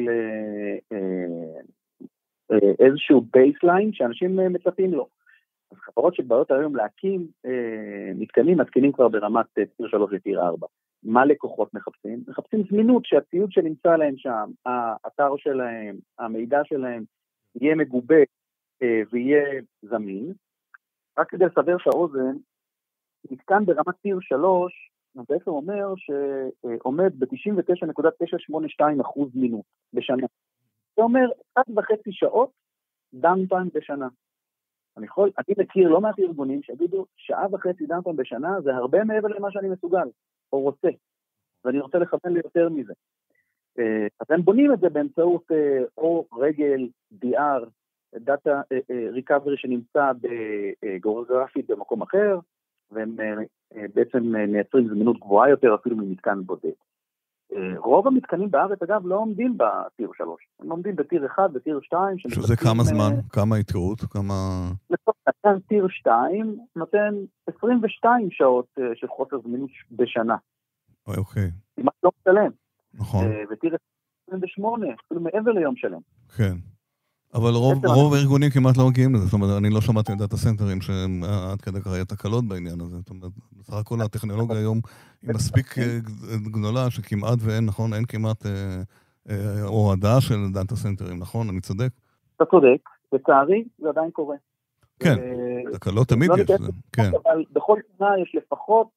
איזשהו 2.79 3.21
baseline 3.33 3.93
שאנשים 3.93 4.39
אה, 4.39 4.49
מצפים 4.49 4.93
לו. 4.93 5.07
אז 5.71 5.77
חברות 5.77 6.15
שבאות 6.15 6.51
היום 6.51 6.75
להקים 6.75 7.27
אה, 7.45 7.49
מתקנים, 8.15 8.57
מתקינים 8.57 8.91
כבר 8.91 9.07
ברמת 9.07 9.45
tier 9.53 9.87
3 9.87 10.11
ל 10.11 10.17
tier 10.17 10.41
4. 10.41 10.67
מה 11.03 11.25
לקוחות 11.25 11.73
מחפשים? 11.73 12.23
מחפשים 12.27 12.63
זמינות, 12.69 13.05
שהציוד 13.05 13.51
שנמצא 13.51 13.95
להם 13.95 14.17
שם, 14.17 14.51
האתר 14.65 15.33
שלהם, 15.37 15.95
המידע 16.19 16.61
שלהם, 16.63 17.03
יהיה 17.61 17.75
מגובה 17.75 18.23
אה, 18.81 19.01
ויהיה 19.11 19.61
זמין. 19.81 20.33
רק 21.19 21.29
כדי 21.29 21.45
לסבר 21.45 21.75
את 21.75 21.87
האוזן, 21.87 22.35
מתקן 23.31 23.65
ברמת 23.65 23.95
טיר 24.01 24.17
3, 24.21 24.91
זה 25.13 25.21
בעצם 25.29 25.51
אומר 25.51 25.93
שעומד 25.95 27.19
ב-99.982% 27.19 29.29
זמינות 29.33 29.65
בשנה. 29.93 30.27
זה 30.95 31.01
אומר, 31.03 31.29
אחת 31.53 31.65
וחצי 31.75 32.11
שעות 32.11 32.51
דאונטיים 33.13 33.69
בשנה. 33.73 34.07
אני 34.97 35.05
יכול, 35.05 35.31
אני 35.37 35.55
מכיר 35.57 35.89
לא 35.89 36.01
מעט 36.01 36.19
ארגונים 36.19 36.63
שיגידו, 36.63 37.05
שעה 37.17 37.45
וחצי 37.51 37.85
דאונטיים 37.85 38.15
בשנה 38.15 38.61
זה 38.61 38.75
הרבה 38.75 39.03
מעבר 39.03 39.27
למה 39.27 39.51
שאני 39.51 39.69
מסוגל. 39.69 40.07
או 40.53 40.61
רוצה, 40.61 40.87
ואני 41.65 41.79
רוצה 41.79 41.97
לכוון 41.97 42.33
ליותר 42.33 42.69
מזה. 42.69 42.93
אה, 43.79 44.07
אז 44.19 44.27
הם 44.29 44.41
בונים 44.41 44.73
את 44.73 44.79
זה 44.79 44.89
באמצעות 44.89 45.51
אה, 45.51 45.83
או 45.97 46.27
רגל, 46.33 46.87
DR, 47.23 47.65
דאטה 48.15 48.61
ריקאברי 49.11 49.57
שנמצא 49.57 50.11
בגיאוגרפית 50.21 51.69
במקום 51.69 52.01
אחר, 52.01 52.39
והם 52.91 53.15
אה, 53.75 53.85
בעצם 53.93 54.23
מייצרים 54.47 54.87
זמינות 54.87 55.19
גבוהה 55.19 55.49
יותר 55.49 55.75
אפילו 55.75 55.95
ממתקן 55.95 56.41
בודד. 56.43 56.71
רוב 57.77 58.07
המתקנים 58.07 58.51
בארץ, 58.51 58.81
אגב, 58.81 59.01
לא 59.05 59.15
עומדים 59.15 59.57
בטיר 59.57 60.11
3, 60.17 60.47
הם 60.59 60.71
עומדים 60.71 60.95
בטיר 60.95 61.25
1, 61.25 61.49
בטיר 61.53 61.79
2. 61.83 62.19
שזה 62.19 62.55
כמה 62.55 62.83
זמן? 62.83 63.13
כמה 63.29 63.59
יתירות? 63.59 64.01
כמה... 64.01 64.33
לצורך 64.89 65.17
העניין, 65.43 65.61
טיר 65.67 65.87
2 65.89 66.57
נותן 66.75 67.13
22 67.55 68.27
שעות 68.31 68.65
של 68.95 69.07
חוסר 69.07 69.37
זמינות 69.43 69.69
בשנה. 69.91 70.35
אוקיי. 71.07 71.51
כמעט 71.75 71.93
לא 72.03 72.11
משלם. 72.21 72.51
נכון. 72.93 73.25
ותראה, 73.51 73.77
28, 74.27 74.87
אפילו 75.05 75.21
מעבר 75.21 75.51
ליום 75.51 75.75
שלם. 75.75 75.99
כן. 76.37 76.53
אבל 77.33 77.49
רוב, 77.53 77.85
רוב 77.85 78.13
הארגונים 78.13 78.49
כמעט 78.49 78.77
לא 78.77 78.87
מגיעים 78.87 79.15
לזה, 79.15 79.25
זאת 79.25 79.33
אומרת, 79.33 79.57
אני 79.57 79.69
לא 79.69 79.81
שמעתי 79.81 80.13
מ 80.13 80.18
data 80.18 80.37
center 80.37 80.70
ים 80.70 80.81
שעד 80.81 81.61
כדי 81.61 81.81
כך 81.81 81.93
היה 81.93 82.05
תקלות 82.05 82.45
בעניין 82.47 82.81
הזה. 82.81 82.97
זאת 82.97 83.09
אומרת, 83.09 83.31
בסך 83.59 83.73
הכל 83.73 84.01
הטכנולוגיה 84.01 84.57
היום 84.57 84.79
היא 85.21 85.29
מספיק 85.35 85.77
אה, 85.77 85.97
גדולה 86.51 86.89
שכמעט 86.89 87.39
ואין, 87.41 87.65
נכון? 87.65 87.93
אין 87.93 88.05
כמעט 88.05 88.45
אה, 88.45 88.81
אה, 89.29 89.63
הורדה 89.63 90.21
של 90.21 90.35
data 90.53 90.75
center 90.75 91.05
ים, 91.05 91.19
נכון? 91.19 91.49
אני 91.49 91.61
צודק? 91.61 91.89
אתה 92.35 92.45
צודק, 92.45 92.89
לצערי 93.13 93.63
זה 93.77 93.89
עדיין 93.89 94.11
קורה. 94.11 94.35
כן, 94.99 95.15
תקלות 95.73 96.07
תמיד 96.07 96.29
לא 96.29 96.35
יש, 96.35 96.51
כן. 96.91 97.11
אבל 97.23 97.43
בכל 97.51 97.79
שנה 97.97 98.07
יש 98.21 98.35
לפחות 98.35 98.87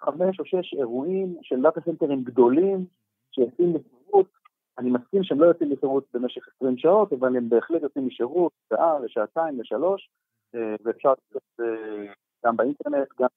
חמש 0.00 0.40
או 0.40 0.44
שש 0.44 0.74
אירועים 0.78 1.36
של 1.42 1.62
דאטה 1.62 1.80
סנטרים 1.84 2.24
גדולים 2.24 2.84
שיוצאים 3.30 3.74
לשירות. 3.76 4.37
אני 4.78 4.90
מסכים 4.90 5.24
שהם 5.24 5.40
לא 5.40 5.46
יוצאים 5.46 5.70
לשירות 5.72 6.04
במשך 6.14 6.42
20 6.56 6.78
שעות, 6.78 7.12
אבל 7.12 7.36
הם 7.36 7.48
בהחלט 7.48 7.82
יוצאים 7.82 8.06
משירות 8.06 8.52
שעה 8.68 8.94
ושעתיים 9.04 9.60
ושלוש, 9.60 10.08
אה, 10.54 10.74
ואפשר 10.84 11.08
לעשות 11.08 11.42
אה, 11.60 12.12
גם 12.46 12.56
באינטרנט, 12.56 13.08
גם. 13.20 13.28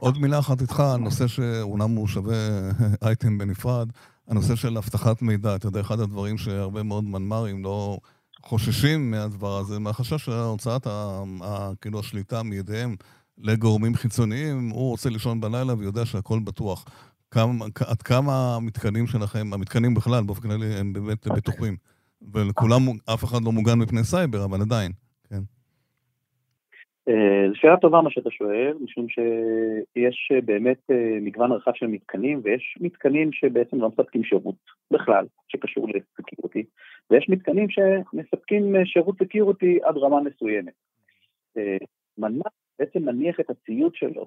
עוד 0.00 0.14
מילה 0.18 0.38
אחת 0.38 0.60
איתך, 0.60 0.80
הנושא 0.80 1.26
שאומנם 1.26 1.96
הוא 1.96 2.06
שווה 2.06 2.34
אייטם 3.06 3.38
בנפרד, 3.38 3.88
הנושא 4.28 4.56
של 4.56 4.76
אבטחת 4.76 5.22
מידע. 5.22 5.56
אתה 5.56 5.66
יודע, 5.66 5.80
אחד 5.80 6.00
הדברים 6.00 6.38
שהרבה 6.38 6.82
מאוד 6.82 7.04
מנמ"רים 7.04 7.64
לא 7.64 7.98
חוששים 8.42 9.10
מהדבר 9.10 9.58
הזה, 9.58 9.78
מהחשש 9.78 10.24
של 10.24 10.32
הוצאת 10.32 10.86
כאילו 11.80 12.00
השליטה 12.00 12.42
מידיהם 12.42 12.96
לגורמים 13.38 13.94
חיצוניים, 13.94 14.70
הוא 14.70 14.90
רוצה 14.90 15.10
לישון 15.10 15.40
בלילה 15.40 15.74
ויודע 15.78 16.06
שהכל 16.06 16.38
בטוח. 16.44 16.84
כמה, 17.30 17.64
עד 17.90 18.02
כמה 18.02 18.56
המתקנים 18.56 19.06
שלכם, 19.06 19.52
המתקנים 19.52 19.94
בכלל, 19.94 20.22
באופן 20.26 20.42
כללי, 20.42 20.74
הם 20.80 20.92
באמת 20.92 21.26
בטוחים. 21.26 21.76
ולכולם, 22.32 22.80
אף 23.14 23.24
אחד 23.24 23.38
לא 23.44 23.52
מוגן 23.52 23.78
מפני 23.78 24.04
סייבר, 24.04 24.44
אבל 24.44 24.60
עדיין, 24.60 24.92
כן. 25.30 25.42
אה, 27.08 27.48
זו 27.48 27.54
שאלה 27.54 27.76
טובה 27.76 28.00
מה 28.02 28.10
שאתה 28.10 28.30
שואל, 28.30 28.76
משום 28.80 29.06
שיש 29.08 30.32
באמת 30.44 30.78
אה, 30.90 31.18
מגוון 31.20 31.52
רחב 31.52 31.72
של 31.74 31.86
מתקנים, 31.86 32.40
ויש 32.44 32.78
מתקנים 32.80 33.32
שבעצם 33.32 33.80
לא 33.80 33.88
מספקים 33.88 34.24
שירות 34.24 34.56
בכלל, 34.90 35.26
שקשור 35.48 35.88
לסקיורטי, 35.88 36.64
ויש 37.10 37.28
מתקנים 37.28 37.66
שמספקים 37.70 38.76
אה, 38.76 38.86
שירות 38.86 39.16
security 39.22 39.78
עד 39.82 39.96
רמה 39.96 40.20
מסוימת. 40.20 40.72
מנמ"ר 42.18 42.48
בעצם 42.78 43.02
מניח 43.02 43.40
את 43.40 43.50
הציוד 43.50 43.94
שלו 43.94 44.26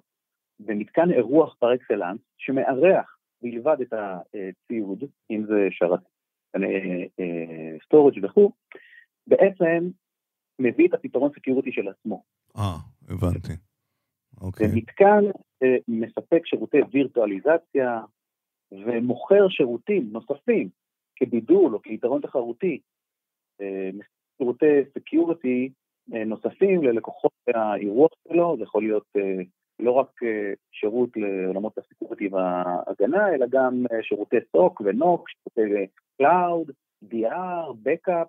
במתקן 0.66 1.12
אירוח 1.12 1.56
par 1.60 1.76
excellence, 1.76 2.20
שמארח 2.38 3.18
בלבד 3.42 3.78
את 3.82 3.94
הציוד, 3.94 5.04
אם 5.32 5.44
זה 5.46 5.68
שרת 5.72 6.00
storage 7.86 8.18
אה, 8.18 8.30
וכו', 8.30 8.52
בעצם 9.28 9.90
מביא 10.60 10.88
את 10.88 10.94
הפתרון 10.94 11.32
security 11.36 11.72
של 11.72 11.88
עצמו. 11.88 12.24
אה, 12.58 12.78
הבנתי. 13.10 13.54
אוקיי. 14.42 14.68
ומתקן 14.68 15.24
אה, 15.64 15.78
מספק 15.88 16.46
שירותי 16.46 16.78
וירטואליזציה 16.92 18.02
ומוכר 18.72 19.50
שירותים 19.50 20.10
נוספים 20.12 20.70
כבידול 21.16 21.76
או 21.76 21.82
כיתרון 21.82 22.22
תחרותי, 22.22 22.80
אה, 23.62 23.90
שירותי 24.38 24.66
security 24.98 25.70
אה, 26.14 26.26
נוספים 26.26 26.84
ללקוחות 26.84 27.32
האירוח 27.56 28.12
שלו, 28.28 28.56
זה 28.58 28.64
יכול 28.64 28.84
להיות 28.84 29.06
אה, 29.18 29.44
לא 29.82 29.92
רק 29.92 30.24
אה, 30.24 30.54
שירות 30.72 31.10
לעולמות 31.16 31.78
ה 31.78 31.83
security 31.83 32.28
וההגנה, 32.28 33.36
אלא 33.36 33.46
גם 33.50 33.86
שירותי 34.02 34.36
SOC 34.52 34.82
ו 34.86 34.94
NOC, 34.94 35.30
שירותי 35.30 35.88
cloud, 36.18 36.72
DR, 37.06 37.74
backup, 37.84 38.28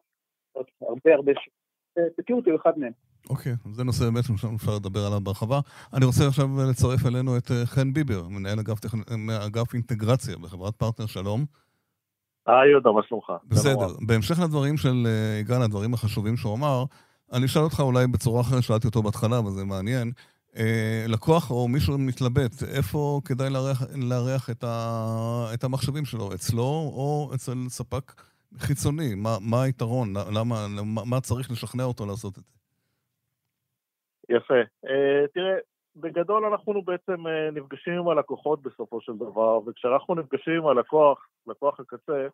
הרבה 0.81 1.15
הרבה 1.15 1.33
שירותי 1.33 2.21
security 2.21 2.51
הוא 2.51 2.59
אחד 2.63 2.79
מהם. 2.79 2.93
אוקיי, 3.31 3.69
זה 3.73 3.85
נושא 3.85 4.05
באמת 4.05 4.25
שאפשר 4.25 4.77
לדבר 4.77 5.01
עליו 5.07 5.21
בהרחבה. 5.21 5.61
אני 5.97 6.05
רוצה 6.05 6.27
עכשיו 6.29 6.47
לצרף 6.71 7.07
אלינו 7.07 7.37
את 7.37 7.51
חן 7.65 7.93
ביבר, 7.93 8.29
מנהל 8.29 8.59
אגף, 8.59 8.79
אגף 9.47 9.75
אינטגרציה 9.75 10.37
בחברת 10.43 10.75
פרטנר, 10.75 11.07
שלום. 11.07 11.45
היי 12.47 12.71
יהודה, 12.71 12.93
מה 12.93 13.03
שלומך? 13.03 13.33
בסדר. 13.45 13.87
בהמשך 14.07 14.41
לדברים 14.45 14.77
של 14.77 15.07
יגאל, 15.41 15.63
הדברים 15.63 15.95
החשובים 15.95 16.37
שהוא 16.37 16.55
אמר, 16.55 16.85
אני 17.33 17.47
אשאל 17.47 17.63
אותך 17.63 17.81
אולי 17.81 18.07
בצורה 18.07 18.41
אחרת, 18.41 18.63
שאלתי 18.63 18.87
אותו 18.87 19.03
בהתחלה, 19.03 19.39
אבל 19.39 19.51
זה 19.51 19.65
מעניין. 19.65 20.13
אה, 20.57 21.05
לקוח 21.09 21.51
או 21.51 21.69
מישהו 21.69 21.99
מתלבט, 21.99 22.53
איפה 22.77 23.21
כדאי 23.25 23.49
לארח, 24.11 24.51
את, 24.51 24.65
את 25.55 25.65
המחשבים 25.65 26.05
שלו, 26.05 26.35
אצלו 26.35 26.63
או 26.97 27.31
אצל 27.35 27.69
ספק 27.69 28.13
חיצוני? 28.59 29.15
מה, 29.15 29.37
מה 29.51 29.63
היתרון? 29.63 30.09
למה, 30.35 30.67
מה, 30.85 31.03
מה 31.11 31.21
צריך 31.21 31.51
לשכנע 31.51 31.85
אותו 31.85 32.07
לעשות 32.07 32.39
את 32.39 32.45
זה? 32.45 32.53
יפה. 34.29 34.61
Uh, 34.87 35.29
תראה, 35.35 35.55
בגדול 35.97 36.45
אנחנו 36.45 36.83
בעצם 36.83 37.27
uh, 37.27 37.51
נפגשים 37.53 37.93
עם 37.93 38.09
הלקוחות 38.09 38.63
בסופו 38.63 39.01
של 39.01 39.13
דבר, 39.13 39.59
וכשאנחנו 39.67 40.15
נפגשים 40.15 40.55
עם 40.55 40.67
הלקוח, 40.67 41.27
לקוח 41.47 41.81
הקצה, 41.81 42.27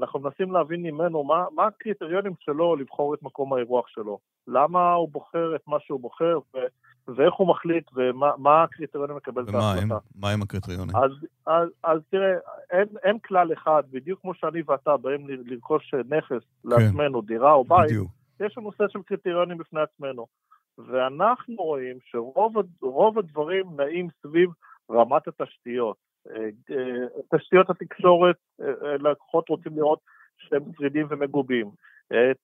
אנחנו 0.00 0.20
מנסים 0.20 0.52
להבין 0.52 0.82
ממנו 0.82 1.24
מה, 1.24 1.44
מה 1.54 1.66
הקריטריונים 1.66 2.32
שלו 2.40 2.76
לבחור 2.76 3.14
את 3.14 3.22
מקום 3.22 3.52
האירוח 3.52 3.88
שלו. 3.88 4.18
למה 4.46 4.92
הוא 4.92 5.08
בוחר 5.08 5.56
את 5.56 5.60
מה 5.66 5.76
שהוא 5.80 6.00
בוחר, 6.00 6.38
ו, 6.54 6.58
ואיך 7.08 7.34
הוא 7.34 7.48
מחליט, 7.48 7.90
ומה 7.94 8.62
הקריטריונים 8.62 9.16
לקבל 9.16 9.42
את 9.42 9.54
ההחלטה. 9.54 9.98
ומה 10.16 10.30
הם? 10.30 10.42
הקריטריונים? 10.42 10.96
אז, 10.96 11.10
אז, 11.46 11.68
אז 11.84 12.00
תראה, 12.10 12.32
אין, 12.70 12.86
אין 13.02 13.18
כלל 13.18 13.52
אחד, 13.52 13.82
בדיוק 13.90 14.20
כמו 14.20 14.34
שאני 14.34 14.62
ואתה 14.66 14.96
באים 14.96 15.26
לרכוש 15.28 15.94
נכס 15.94 16.28
כן. 16.28 16.68
לעצמנו, 16.68 17.22
דירה 17.22 17.52
או 17.52 17.64
בית, 17.64 17.86
בדיוק. 17.86 18.10
יש 18.40 18.58
לנו 18.58 18.72
סט 18.72 18.90
של 18.90 19.02
קריטריונים 19.02 19.58
בפני 19.58 19.80
עצמנו. 19.80 20.26
ואנחנו 20.78 21.54
רואים 21.54 21.96
שרוב 22.04 23.18
הדברים 23.18 23.66
נעים 23.76 24.08
סביב 24.22 24.50
רמת 24.90 25.28
התשתיות. 25.28 25.96
תשתיות 27.34 27.70
התקשורת, 27.70 28.36
לקוחות 28.98 29.48
רוצים 29.48 29.76
לראות 29.76 29.98
שהם 30.38 30.62
שרידים 30.76 31.06
ומגובים. 31.10 31.70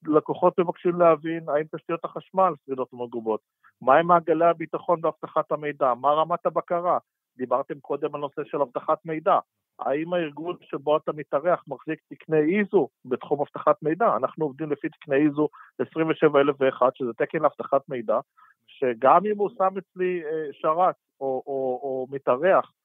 לקוחות 0.07 0.59
מבקשים 0.59 1.01
להבין 1.01 1.49
האם 1.49 1.65
תשתיות 1.77 2.05
החשמל 2.05 2.53
שרידות 2.67 2.95
ומגובות. 2.95 3.41
מהם 3.83 4.07
מעגלי 4.07 4.47
הביטחון 4.47 5.01
ואבטחת 5.03 5.53
המידע? 5.53 5.95
מה 5.95 6.13
רמת 6.13 6.47
הבקרה? 6.47 6.99
דיברתם 7.37 7.81
קודם 7.81 8.15
על 8.15 8.21
נושא 8.21 8.45
של 8.45 8.63
אבטחת 8.63 8.99
מידע. 9.05 9.39
האם 9.79 10.15
הארגון 10.15 10.57
שבו 10.61 10.97
אתה 10.97 11.13
מתארח 11.13 11.65
מחזיק 11.69 12.01
תקני 12.09 12.59
איזו 12.61 12.89
בתחום 13.05 13.41
אבטחת 13.41 13.83
מידע? 13.83 14.17
אנחנו 14.17 14.45
עובדים 14.45 14.73
לפי 14.73 14.89
תקני 14.89 15.17
איזו 15.17 15.49
27001, 15.79 16.97
שזה 16.97 17.13
תקן 17.13 17.39
לאבטחת 17.39 17.89
מידע, 17.89 18.19
שגם 18.67 19.27
אם 19.27 19.39
הוא 19.39 19.51
שם 19.59 19.79
אצלי 19.79 20.23
שרת 20.53 20.95
או, 21.21 21.43
או, 21.47 21.81
או 21.83 22.07
מתארח 22.11 22.73
אה, 22.75 22.84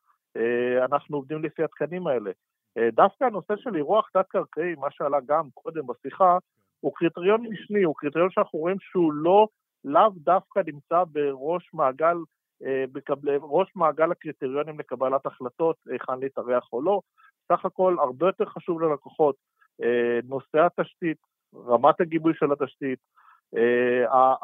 אנחנו 0.86 1.18
עובדים 1.18 1.44
לפי 1.44 1.64
התקנים 1.64 2.08
האלה. 2.08 2.32
אה, 2.78 2.92
דווקא 2.92 3.24
הנושא 3.24 3.54
של 3.58 3.76
אירוח 3.76 4.10
תת-קרקעי, 4.14 4.76
מה 4.76 4.92
שעלה 4.92 5.18
גם 5.26 5.50
קודם 5.54 5.88
בשיחה, 5.88 6.38
הוא 6.80 6.94
קריטריון 6.96 7.42
משני, 7.42 7.84
הוא 7.84 7.96
קריטריון 7.98 8.30
שאנחנו 8.32 8.60
רואים 8.60 8.78
שהוא 8.80 9.14
לא, 9.14 9.48
לאו 9.86 10.10
דווקא 10.16 10.62
נמצא 10.66 11.04
בראש 11.12 11.70
מעגל, 11.74 12.18
אה, 12.66 12.86
בראש 13.22 13.72
מעגל 13.76 14.12
הקריטריונים 14.12 14.80
לקבלת 14.80 15.26
החלטות, 15.26 15.76
היכן 15.86 16.20
להתארח 16.20 16.68
או 16.74 16.82
לא. 16.82 17.02
סך 17.52 17.66
הכל 17.66 17.96
הרבה 18.00 18.26
יותר 18.26 18.46
חשוב 18.46 18.82
ללקוחות 18.82 19.36
נושא 20.24 20.66
התשתית, 20.66 21.18
רמת 21.56 22.02
הגיבוי 22.02 22.34
של 22.36 22.52
התשתית, 22.52 23.00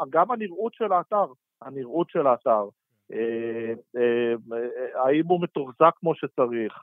גם 0.10 0.32
הנראות 0.32 0.74
של 0.74 0.92
האתר, 0.92 1.26
הנראות 1.62 2.10
של 2.10 2.28
האתר. 2.28 2.66
אה, 3.14 3.74
אה, 3.98 5.04
האם 5.06 5.28
הוא 5.28 5.42
מתוחזק 5.42 5.92
כמו 6.00 6.16
שצריך, 6.16 6.74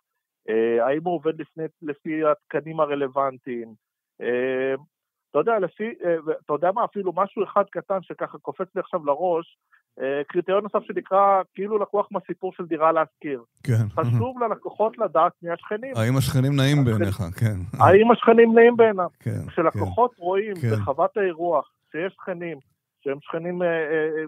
אה, 0.49 0.87
האם 0.87 1.01
הוא 1.05 1.15
עובד 1.15 1.41
לפני, 1.41 1.65
לפי 1.83 2.21
התקנים 2.25 2.81
הרלוונטיים. 2.81 3.75
אתה 5.31 5.39
יודע, 5.39 5.59
לפי, 5.59 5.95
אתה 6.45 6.53
יודע 6.53 6.73
מה, 6.73 6.85
אפילו 6.85 7.13
משהו 7.17 7.45
אחד 7.45 7.65
קטן 7.71 7.99
שככה 8.03 8.39
קופץ 8.39 8.67
לי 8.75 8.81
עכשיו 8.81 9.07
לראש, 9.07 9.59
קריטריון 10.29 10.63
נוסף 10.63 10.87
שנקרא 10.87 11.43
כאילו 11.55 11.79
לקוח 11.79 12.09
מהסיפור 12.11 12.53
של 12.53 12.67
דירה 12.67 12.93
להשכיר. 12.93 13.43
כן. 13.63 13.89
חשוב 13.91 14.43
ללקוחות 14.43 14.99
לדעת 14.99 15.33
מי 15.43 15.51
השכנים. 15.51 15.97
האם 15.97 16.17
השכנים 16.17 16.57
נעים 16.57 16.85
בעיניך, 16.85 17.17
כן. 17.17 17.57
האם 17.79 18.11
השכנים 18.11 18.55
נעים 18.55 18.77
בעיניו. 18.77 19.09
כן. 19.21 19.47
כשלקוחות 19.47 20.15
כן. 20.15 20.23
רואים 20.23 20.55
כן. 20.55 20.71
בחוות 20.71 21.17
האירוח 21.17 21.71
שיש 21.93 22.13
שכנים, 22.13 22.59
שהם 23.01 23.19
שכנים 23.21 23.63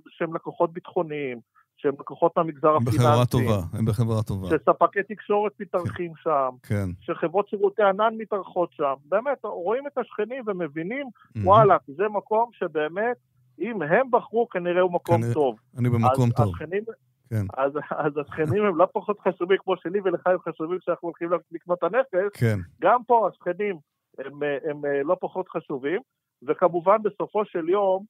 שהם 0.09 0.35
לקוחות 0.35 0.72
ביטחוניים, 0.72 1.40
שהם 1.85 1.94
לקוחות 2.01 2.37
מהמגזר 2.37 2.77
הפיננסי. 2.77 2.99
הם 2.99 3.05
בחברה 3.05 3.27
טובה, 3.27 3.79
הם 3.79 3.85
בחברה 3.85 4.23
טובה. 4.23 4.49
שספקי 4.49 5.03
תקשורת 5.03 5.53
מתארחים 5.61 6.12
כן. 6.14 6.20
שם, 6.23 6.51
כן. 6.62 6.88
שחברות 7.01 7.49
שירותי 7.49 7.83
ענן 7.83 8.14
מתארחות 8.18 8.73
שם. 8.73 8.94
באמת, 9.05 9.38
רואים 9.44 9.87
את 9.87 9.99
השכנים 9.99 10.44
ומבינים, 10.47 11.07
mm-hmm. 11.07 11.40
וואלה, 11.44 11.77
זה 11.87 12.09
מקום 12.11 12.51
שבאמת, 12.53 13.16
אם 13.59 13.83
הם 13.83 14.11
בחרו, 14.11 14.49
כנראה 14.49 14.81
הוא 14.81 14.92
מקום 14.92 15.16
כנראה, 15.16 15.35
טוב. 15.35 15.57
אני 15.79 15.88
במקום 15.88 16.29
אז 16.29 16.35
טוב. 16.37 16.55
השכנים, 16.55 16.83
כן. 17.31 17.44
אז, 17.57 17.73
אז 17.90 18.12
השכנים 18.18 18.64
הם 18.64 18.77
לא 18.77 18.87
פחות 18.92 19.20
חשובים 19.20 19.57
כמו 19.64 19.77
שלי 19.77 20.01
ולך 20.05 20.27
הם 20.27 20.38
חשובים 20.49 20.79
כשאנחנו 20.79 21.09
הולכים 21.09 21.29
לקנות 21.53 21.79
את 21.79 21.83
הנכס. 21.83 22.40
כן. 22.40 22.59
גם 22.81 23.01
פה 23.07 23.29
השכנים 23.29 23.77
הם, 24.18 24.33
הם, 24.70 24.85
הם 24.85 25.07
לא 25.07 25.16
פחות 25.20 25.49
חשובים, 25.49 26.01
וכמובן 26.49 26.97
בסופו 27.03 27.44
של 27.44 27.68
יום, 27.68 28.05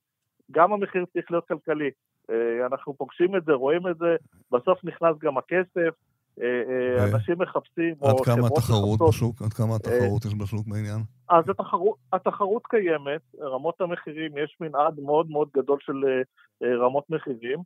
גם 0.51 0.73
המחיר 0.73 1.05
צריך 1.13 1.31
להיות 1.31 1.49
כלכלי. 1.49 1.91
אה, 2.31 2.67
אנחנו 2.67 2.95
פוגשים 2.95 3.37
את 3.37 3.45
זה, 3.45 3.53
רואים 3.53 3.89
את 3.89 3.99
זה, 3.99 4.17
בסוף 4.53 4.85
נכנס 4.85 5.17
גם 5.19 5.39
הכסף, 5.39 5.95
אה, 6.43 6.63
אה, 6.69 7.05
אנשים 7.05 7.39
מחפשים, 7.39 7.95
עד 8.03 8.21
כמה 8.25 8.47
התחרות 8.47 9.01
בשוק? 9.09 9.43
עד 9.43 9.53
כמה 9.53 9.77
התחרות 9.77 10.25
יש 10.25 10.35
בשוק 10.35 10.67
בעניין? 10.67 11.01
אז 11.29 11.49
התחרות, 11.49 11.97
התחרות 12.13 12.67
קיימת, 12.67 13.21
רמות 13.41 13.81
המחירים, 13.81 14.39
יש 14.39 14.57
מנעד 14.61 15.01
מאוד 15.01 15.31
מאוד 15.31 15.49
גדול 15.57 15.79
של 15.81 16.05
רמות 16.63 17.11
מחירים, 17.11 17.59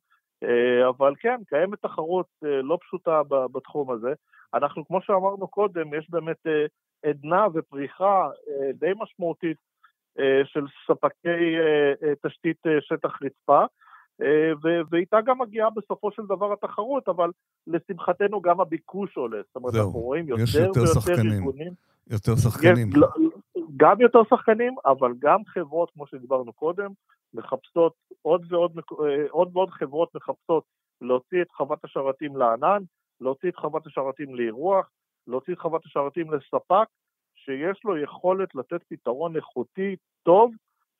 אבל 0.88 1.14
כן, 1.20 1.40
קיימת 1.48 1.82
תחרות 1.82 2.26
לא 2.42 2.78
פשוטה 2.82 3.22
בתחום 3.52 3.90
הזה. 3.90 4.12
אנחנו, 4.54 4.86
כמו 4.86 5.02
שאמרנו 5.02 5.48
קודם, 5.48 5.94
יש 5.94 6.10
באמת 6.10 6.46
עדנה 7.02 7.46
ופריחה 7.54 8.28
די 8.74 8.92
משמעותית 8.96 9.56
של 10.44 10.64
ספקי 10.86 11.56
תשתית 12.22 12.56
שטח 12.80 13.18
רצפה. 13.22 13.64
אה, 14.22 14.52
ואיתה 14.90 15.20
גם 15.20 15.38
מגיעה 15.38 15.70
בסופו 15.70 16.10
של 16.10 16.22
דבר 16.22 16.52
התחרות, 16.52 17.08
אבל 17.08 17.30
לשמחתנו 17.66 18.40
גם 18.40 18.60
הביקוש 18.60 19.16
עולה. 19.16 19.38
זאת 19.46 19.56
אומרת, 19.56 19.74
אנחנו 19.74 20.00
רואים 20.00 20.28
יותר, 20.28 20.42
יותר 20.42 20.80
ויותר 20.80 21.00
שחקנים. 21.00 21.32
ארגונים. 21.32 21.72
יותר 22.10 22.36
שחקנים. 22.36 22.90
לא, 22.94 23.08
גם 23.76 24.00
יותר 24.00 24.18
שחקנים, 24.30 24.74
אבל 24.86 25.12
גם 25.18 25.44
חברות, 25.46 25.90
כמו 25.94 26.06
שדיברנו 26.06 26.52
קודם, 26.52 26.90
מחפשות 27.34 27.92
עוד 28.22 28.52
ועוד, 28.52 28.72
אה, 28.78 29.26
עוד 29.30 29.50
ועוד 29.52 29.70
חברות 29.70 30.14
מחפשות 30.14 30.64
להוציא 31.00 31.42
את 31.42 31.50
חוות 31.50 31.84
השרתים 31.84 32.36
לענן, 32.36 32.82
להוציא 33.20 33.48
את 33.48 33.56
חוות 33.56 33.86
השרתים 33.86 34.34
לאירוח, 34.34 34.90
להוציא 35.26 35.52
את 35.52 35.58
חוות 35.58 35.86
השרתים 35.86 36.32
לספק, 36.32 36.88
שיש 37.48 37.80
לו 37.84 37.98
יכולת 37.98 38.54
לתת 38.54 38.82
פתרון 38.88 39.36
איכותי 39.36 39.96
טוב, 40.22 40.52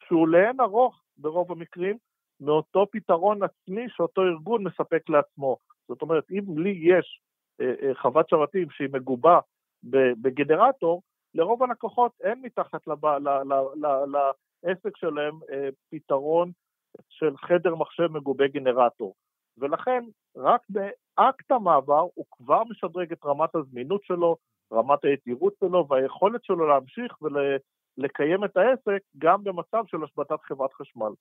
שהוא 0.05 0.29
לאין 0.29 0.61
ארוך 0.61 1.03
ברוב 1.19 1.53
המקרים, 1.53 1.97
מאותו 2.41 2.87
פתרון 2.93 3.43
עצמי 3.43 3.87
שאותו 3.89 4.23
ארגון 4.23 4.65
מספק 4.65 5.09
לעצמו. 5.09 5.57
זאת 5.89 6.03
אומרת, 6.03 6.25
אם 6.31 6.59
לי 6.59 6.79
יש 6.83 7.21
אה, 7.61 7.75
אה, 7.83 7.95
חוות 7.95 8.29
שרתים 8.29 8.71
שהיא 8.71 8.89
מגובה 8.93 9.41
בגנרטור, 10.23 11.03
לרוב 11.35 11.63
הלקוחות 11.63 12.13
אין 12.23 12.43
מתחת 12.43 12.87
לב, 12.87 13.07
ל, 13.07 13.29
ל, 13.29 13.55
ל, 13.87 14.15
לעסק 14.65 14.97
שלהם 14.97 15.35
אה, 15.53 15.69
פתרון 15.91 16.51
של 17.09 17.37
חדר 17.37 17.75
מחשב 17.75 18.07
מגובה 18.13 18.47
גנרטור. 18.47 19.15
ולכן, 19.59 20.05
רק 20.37 20.61
באקט 20.69 21.51
המעבר 21.51 22.07
הוא 22.15 22.27
כבר 22.31 22.63
משדרג 22.65 23.13
את 23.13 23.25
רמת 23.25 23.55
הזמינות 23.55 24.05
שלו, 24.05 24.37
רמת 24.73 25.05
היתירות 25.05 25.55
שלו 25.61 25.87
והיכולת 25.89 26.45
שלו 26.45 26.69
להמשיך 26.69 27.17
ולקיים 27.23 28.45
את 28.45 28.57
העסק 28.57 29.03
גם 29.19 29.45
במצב 29.45 29.85
של 29.87 30.05
השבתת 30.05 30.41
חברת 30.43 30.73
חשמל. 30.73 31.13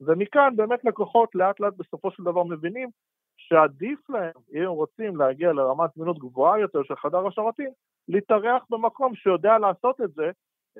ומכאן 0.00 0.56
באמת 0.56 0.84
לקוחות 0.84 1.34
לאט 1.34 1.60
לאט 1.60 1.74
בסופו 1.76 2.10
של 2.10 2.22
דבר 2.22 2.44
מבינים 2.44 2.88
שעדיף 3.36 4.10
להם, 4.10 4.32
אם 4.54 4.62
הם 4.62 4.68
רוצים 4.68 5.16
להגיע 5.16 5.52
לרמת 5.52 5.90
זמינות 5.96 6.18
גבוהה 6.18 6.60
יותר 6.60 6.82
של 6.82 6.96
חדר 6.96 7.26
השרתים, 7.26 7.70
להתארח 8.08 8.62
במקום 8.70 9.14
שיודע 9.14 9.58
לעשות 9.58 10.00
את 10.00 10.14
זה, 10.14 10.30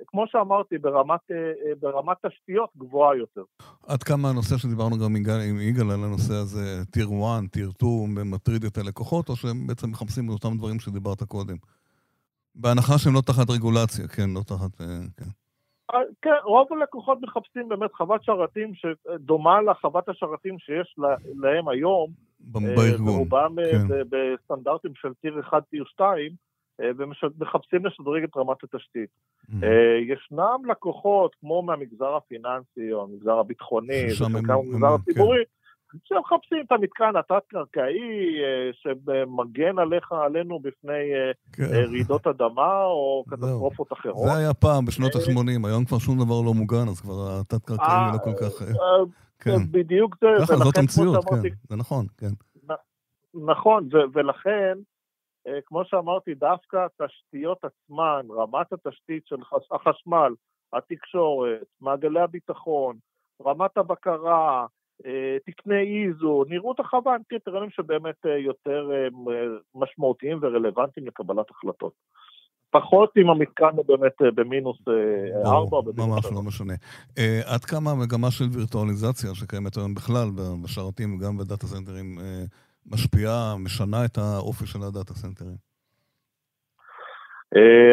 כמו 0.06 0.24
שאמרתי, 0.26 0.78
ברמת, 0.78 1.20
אה, 1.30 1.36
אה, 1.36 1.72
ברמת 1.80 2.16
תשתיות 2.26 2.70
גבוהה 2.76 3.16
יותר. 3.16 3.42
עד 3.86 4.02
כמה 4.02 4.28
הנושא 4.28 4.56
שדיברנו 4.56 4.96
גם 4.98 5.16
עם 5.50 5.60
יגאל 5.60 5.90
על 5.90 6.04
הנושא 6.04 6.34
הזה, 6.34 6.84
טיר 6.92 7.06
1, 7.06 7.52
טיר 7.52 7.70
2, 7.70 8.30
מטריד 8.30 8.64
את 8.64 8.78
הלקוחות, 8.78 9.28
או 9.28 9.36
שהם 9.36 9.66
בעצם 9.66 9.90
מחפשים 9.90 10.24
את 10.24 10.30
אותם 10.30 10.56
דברים 10.58 10.80
שדיברת 10.80 11.22
קודם? 11.22 11.56
בהנחה 12.54 12.98
שהם 12.98 13.14
לא 13.14 13.20
תחת 13.20 13.50
רגולציה, 13.50 14.08
כן, 14.08 14.30
לא 14.34 14.40
תחת... 14.40 14.80
אה, 14.80 14.86
כן. 15.16 15.30
כן, 16.22 16.30
רוב 16.44 16.68
הלקוחות 16.70 17.18
מחפשים 17.22 17.68
באמת 17.68 17.92
חוות 17.92 18.24
שרתים 18.24 18.72
שדומה 18.74 19.62
לחוות 19.62 20.08
השרתים 20.08 20.58
שיש 20.58 20.94
להם 21.40 21.68
היום. 21.68 22.10
בארגון. 22.40 23.18
רובם 23.18 23.58
אה, 23.58 23.72
כן. 23.72 23.86
בסטנדרטים 24.10 24.92
של 24.94 25.14
טיר 25.14 25.40
1, 25.40 25.62
טיר 25.70 25.84
2, 25.84 26.32
ומחפשים 26.82 27.86
לשדרג 27.86 28.22
את 28.22 28.36
רמת 28.36 28.56
התשתית. 28.64 29.10
Mm-hmm. 29.50 29.66
ישנם 30.08 30.58
לקוחות, 30.70 31.34
כמו 31.40 31.62
מהמגזר 31.62 32.14
הפיננסי 32.16 32.92
או 32.92 33.02
המגזר 33.02 33.38
הביטחוני, 33.38 34.06
וחלקם 34.12 34.52
המגזר 34.52 34.96
כן. 35.06 35.12
שמחפשים 36.04 36.58
את 36.66 36.72
המתקן 36.72 37.16
התת-קרקעי 37.18 38.38
שמגן 38.72 39.78
עליך, 39.78 40.12
עלינו 40.12 40.60
בפני 40.60 41.10
כן. 41.52 41.62
רעידות 41.62 42.26
אדמה 42.26 42.84
או 42.84 43.24
קטסטרופות 43.28 43.92
אחרות. 43.92 44.28
זה 44.28 44.36
היה 44.36 44.54
פעם, 44.54 44.84
בשנות 44.84 45.14
ה-80, 45.14 45.66
היום 45.66 45.84
כבר 45.84 45.98
שום 45.98 46.18
דבר 46.24 46.40
לא 46.46 46.54
מוגן, 46.54 46.88
אז 46.88 47.00
כבר 47.00 47.40
התת-קרקעי 47.40 48.12
לא 48.12 48.18
כל 48.18 48.32
כך... 48.40 48.62
כן. 49.42 49.56
בדיוק 49.70 50.16
זה. 50.20 50.26
ככה, 50.40 50.56
זאת 50.56 50.78
המציאות, 50.78 51.24
כן, 51.24 51.48
זה 51.68 51.76
נכון, 51.76 52.06
כן. 52.18 52.30
נכון, 53.34 53.88
ולכן, 54.12 54.78
כמו 55.66 55.84
שאמרתי, 55.84 56.34
דווקא 56.34 56.86
התשתיות 56.86 57.58
עצמן, 57.64 58.26
רמת 58.30 58.72
התשתית 58.72 59.26
של 59.26 59.36
החשמל, 59.70 60.32
התקשורת, 60.72 61.66
מעגלי 61.80 62.20
הביטחון, 62.20 62.96
רמת 63.46 63.78
הבקרה, 63.78 64.66
תקני 65.46 66.06
איזו, 66.08 66.44
נראות 66.48 66.80
החווה 66.80 67.14
הם 67.14 67.20
קריטריונים 67.28 67.70
שבאמת 67.70 68.14
יותר 68.44 68.90
משמעותיים 69.74 70.38
ורלוונטיים 70.42 71.06
לקבלת 71.06 71.50
החלטות. 71.50 71.92
פחות 72.70 73.12
אם 73.16 73.30
המתקן 73.30 73.70
הוא 73.76 73.84
באמת 73.86 74.12
במינוס 74.34 74.78
ארבע. 75.46 75.78
ממש 75.96 76.24
לא 76.32 76.42
משנה. 76.42 76.74
עד 77.54 77.64
כמה 77.64 77.90
המגמה 77.90 78.30
של 78.30 78.44
וירטואליזציה 78.52 79.34
שקיימת 79.34 79.76
היום 79.76 79.94
בכלל 79.94 80.28
בשרתים, 80.64 81.18
גם 81.18 81.36
ב 81.38 81.44
data 81.44 81.66
center 81.66 82.01
ים, 82.01 82.18
משפיעה, 82.86 83.54
משנה 83.64 84.04
את 84.04 84.18
האופי 84.18 84.66
של 84.66 84.78
ה 84.82 84.89
data 84.89 85.14
center 85.14 85.42
ים? 85.42 85.56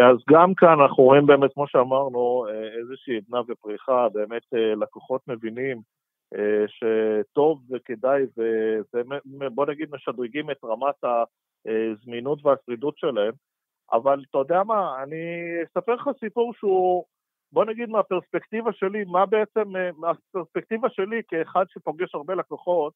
אז 0.10 0.18
גם 0.30 0.54
כאן 0.58 0.80
אנחנו 0.82 1.04
רואים 1.04 1.26
באמת, 1.26 1.54
כמו 1.54 1.68
שאמרנו, 1.68 2.46
איזושהי 2.80 3.18
עדנה 3.18 3.42
ופריחה, 3.48 4.08
באמת 4.14 4.44
לקוחות 4.82 5.22
מבינים 5.28 5.82
שטוב 6.68 7.62
וכדאי, 7.70 8.24
ובוא 9.26 9.66
נגיד 9.66 9.90
משדרגים 9.92 10.52
את 10.52 10.64
רמת 10.64 11.04
הזמינות 11.66 12.46
והשרידות 12.46 12.98
שלהם, 12.98 13.34
אבל 13.92 14.24
אתה 14.30 14.38
יודע 14.38 14.64
מה, 14.64 15.04
אני 15.04 15.44
אספר 15.64 15.96
לך 15.96 16.10
סיפור 16.20 16.54
שהוא, 16.54 17.06
בוא 17.52 17.66
נגיד 17.66 17.90
מהפרספקטיבה 17.90 18.74
שלי, 18.74 19.04
מה 19.04 19.26
בעצם, 19.26 19.64
מהפרספקטיבה 19.98 20.90
שלי 20.90 21.22
כאחד 21.28 21.66
שפוגש 21.70 22.16
הרבה 22.16 22.36
לקוחות, 22.36 22.94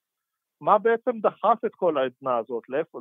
מה 0.62 0.78
בעצם 0.78 1.20
דחף 1.20 1.58
את 1.66 1.76
כל 1.76 1.98
העדנה 1.98 2.38
הזאת? 2.38 2.70
לאיפה, 2.70 3.00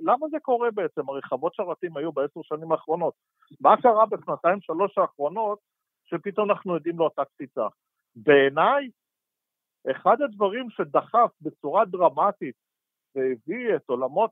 למה 0.00 0.28
זה 0.30 0.36
קורה 0.42 0.70
בעצם? 0.70 1.08
הרי 1.08 1.22
חוות 1.22 1.54
שרתים 1.54 1.96
היו 1.96 2.12
בעשר 2.12 2.40
שנים 2.42 2.72
האחרונות. 2.72 3.14
מה 3.60 3.76
קרה 3.82 4.06
בשנתיים 4.06 4.60
שלוש 4.60 4.98
האחרונות 4.98 5.58
שפתאום 6.04 6.50
אנחנו 6.50 6.74
יודעים 6.74 6.98
לאותה 6.98 7.24
קפיצה? 7.24 7.66
בעיניי, 8.16 8.88
אחד 9.90 10.22
הדברים 10.22 10.70
שדחף 10.70 11.30
בצורה 11.40 11.84
דרמטית 11.84 12.54
והביא 13.14 13.76
את 13.76 13.82
עולמות 13.86 14.30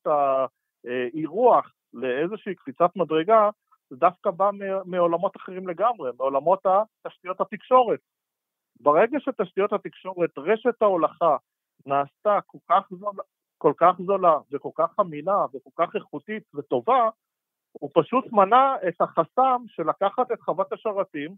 האירוח 0.84 1.72
לאיזושהי 1.92 2.54
קפיצת 2.54 2.96
מדרגה, 2.96 3.50
זה 3.90 3.96
דווקא 3.96 4.30
בא 4.30 4.50
מעולמות 4.84 5.36
אחרים 5.36 5.68
לגמרי, 5.68 6.10
מעולמות 6.18 6.66
תשתיות 7.06 7.40
התקשורת. 7.40 8.00
ברגע 8.80 9.20
שתשתיות 9.20 9.72
התקשורת, 9.72 10.38
רשת 10.38 10.82
ההולכה, 10.82 11.36
נעשתה 11.86 12.38
כל 12.46 12.58
כך 12.68 12.86
זולה, 12.90 13.22
כל 13.58 13.72
כך 13.76 13.94
זולה 14.06 14.38
וכל 14.52 14.70
כך 14.74 15.00
אמינה 15.00 15.44
וכל 15.54 15.70
כך 15.76 15.96
איכותית 15.96 16.42
וטובה, 16.54 17.08
הוא 17.72 17.90
פשוט 17.94 18.32
מנע 18.32 18.74
את 18.88 19.00
החסם 19.00 19.62
של 19.66 19.82
לקחת 19.88 20.32
את 20.32 20.40
חוות 20.40 20.72
השרתים 20.72 21.34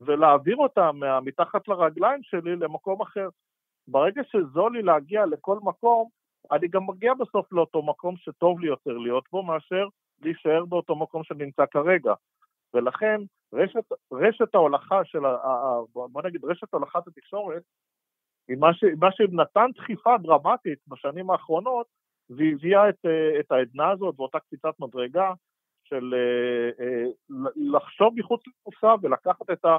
ולהעביר 0.00 0.56
אותה 0.56 0.90
מתחת 1.22 1.68
לרגליים 1.68 2.22
שלי 2.22 2.56
למקום 2.56 3.02
אחר. 3.02 3.28
ברגע 3.88 4.22
שזול 4.24 4.72
לי 4.72 4.82
להגיע 4.82 5.26
לכל 5.26 5.58
מקום, 5.62 6.08
אני 6.52 6.68
גם 6.68 6.82
מגיע 6.86 7.14
בסוף 7.14 7.52
לאותו 7.52 7.82
מקום 7.82 8.16
שטוב 8.16 8.60
לי 8.60 8.66
יותר 8.66 8.98
להיות 8.98 9.24
בו 9.32 9.42
מאשר 9.42 9.88
להישאר 10.22 10.64
באותו 10.64 10.96
מקום 10.96 11.24
שנמצא 11.24 11.66
כרגע. 11.66 12.14
ולכן 12.74 13.20
רשת, 13.52 13.92
רשת 14.12 14.54
ההולכה 14.54 15.04
של, 15.04 15.18
בוא 15.92 16.22
נגיד 16.22 16.44
רשת 16.44 16.74
הולכת 16.74 17.06
התקשורת, 17.06 17.62
היא 18.48 18.56
מה, 18.56 18.70
מה 18.96 19.12
שנתן 19.12 19.70
דחיפה 19.74 20.18
דרמטית 20.22 20.78
בשנים 20.88 21.30
האחרונות, 21.30 21.86
והביאה 22.30 22.88
את, 22.88 23.06
את 23.40 23.52
העדנה 23.52 23.90
הזאת 23.90 24.14
ואותה 24.18 24.40
קפיצת 24.40 24.80
מדרגה 24.80 25.32
של 25.88 26.14
אה, 26.14 26.84
אה, 26.84 27.04
לחשוב 27.56 28.14
מחוץ 28.16 28.42
לקופסה 28.46 28.94
ולקחת 29.02 29.50
את, 29.52 29.64
ה, 29.64 29.76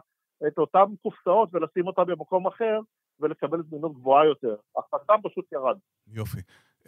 את 0.47 0.57
אותן 0.57 0.85
קופסאות 1.01 1.49
ולשים 1.53 1.87
אותן 1.87 2.03
במקום 2.07 2.47
אחר 2.47 2.79
ולקבל 3.19 3.63
זמינות 3.69 3.93
גבוהה 3.93 4.25
יותר. 4.25 4.55
החסם 4.77 5.21
פשוט 5.23 5.51
ירד. 5.51 5.77
יופי. 6.13 6.39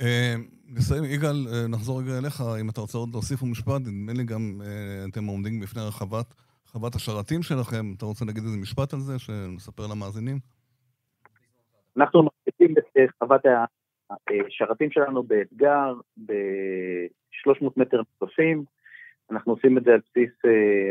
אה, 0.02 0.36
נסיים, 0.68 1.04
יגאל, 1.04 1.48
אה, 1.54 1.68
נחזור 1.68 2.02
רגע 2.02 2.18
אליך, 2.18 2.42
אם 2.62 2.70
אתה 2.70 2.82
רוצה 2.82 2.98
עוד 2.98 3.10
להוסיף 3.14 3.44
משפט, 3.44 3.82
נדמה 3.82 4.14
לי 4.14 4.24
גם 4.24 4.62
אה, 4.66 5.06
אתם 5.10 5.26
עומדים 5.26 5.60
בפני 5.60 5.82
הרחבת 5.82 6.34
חוות 6.66 6.96
השרתים 6.96 7.42
שלכם, 7.42 7.86
אתה 7.98 8.06
רוצה 8.06 8.26
להגיד 8.26 8.44
איזה 8.44 8.58
משפט 8.58 8.94
על 8.94 9.00
זה, 9.00 9.20
שנספר 9.20 9.84
למאזינים? 9.92 10.38
אנחנו 11.98 12.24
מחליטים 12.24 12.76
את 12.78 13.10
חוות 13.20 13.42
השרתים 14.48 14.92
שלנו 14.92 15.24
באתגר, 15.24 15.94
ב-300 16.26 17.70
מטר 17.78 18.02
נוספים. 18.22 18.64
אנחנו 19.32 19.54
עושים 19.54 19.78
את 19.78 19.84
זה 19.84 19.92
על 19.92 20.00
בסיס 20.10 20.32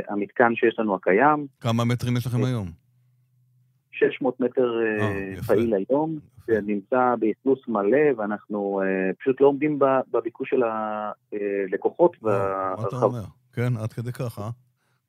המתקן 0.09 0.55
שיש 0.55 0.79
לנו 0.79 0.95
הקיים. 0.95 1.47
כמה 1.61 1.85
מטרים 1.85 2.17
יש 2.17 2.27
לכם 2.27 2.45
היום? 2.45 2.67
600 3.93 4.41
מטר 4.41 4.81
אה, 4.83 5.43
פעיל 5.47 5.75
היום, 5.75 6.19
שנמצא 6.47 7.15
באכלוס 7.19 7.69
מלא, 7.69 7.99
ואנחנו 8.17 8.83
אה, 8.85 9.13
פשוט 9.19 9.41
לא 9.41 9.47
עומדים 9.47 9.79
בביקוש 10.11 10.51
של 10.51 10.63
הלקוחות. 10.63 12.17
מה 12.23 12.75
אתה 12.89 12.97
אומר? 12.97 13.23
כן, 13.53 13.77
עד 13.83 13.93
כדי 13.93 14.13
כך, 14.13 14.39
אה? 14.39 14.51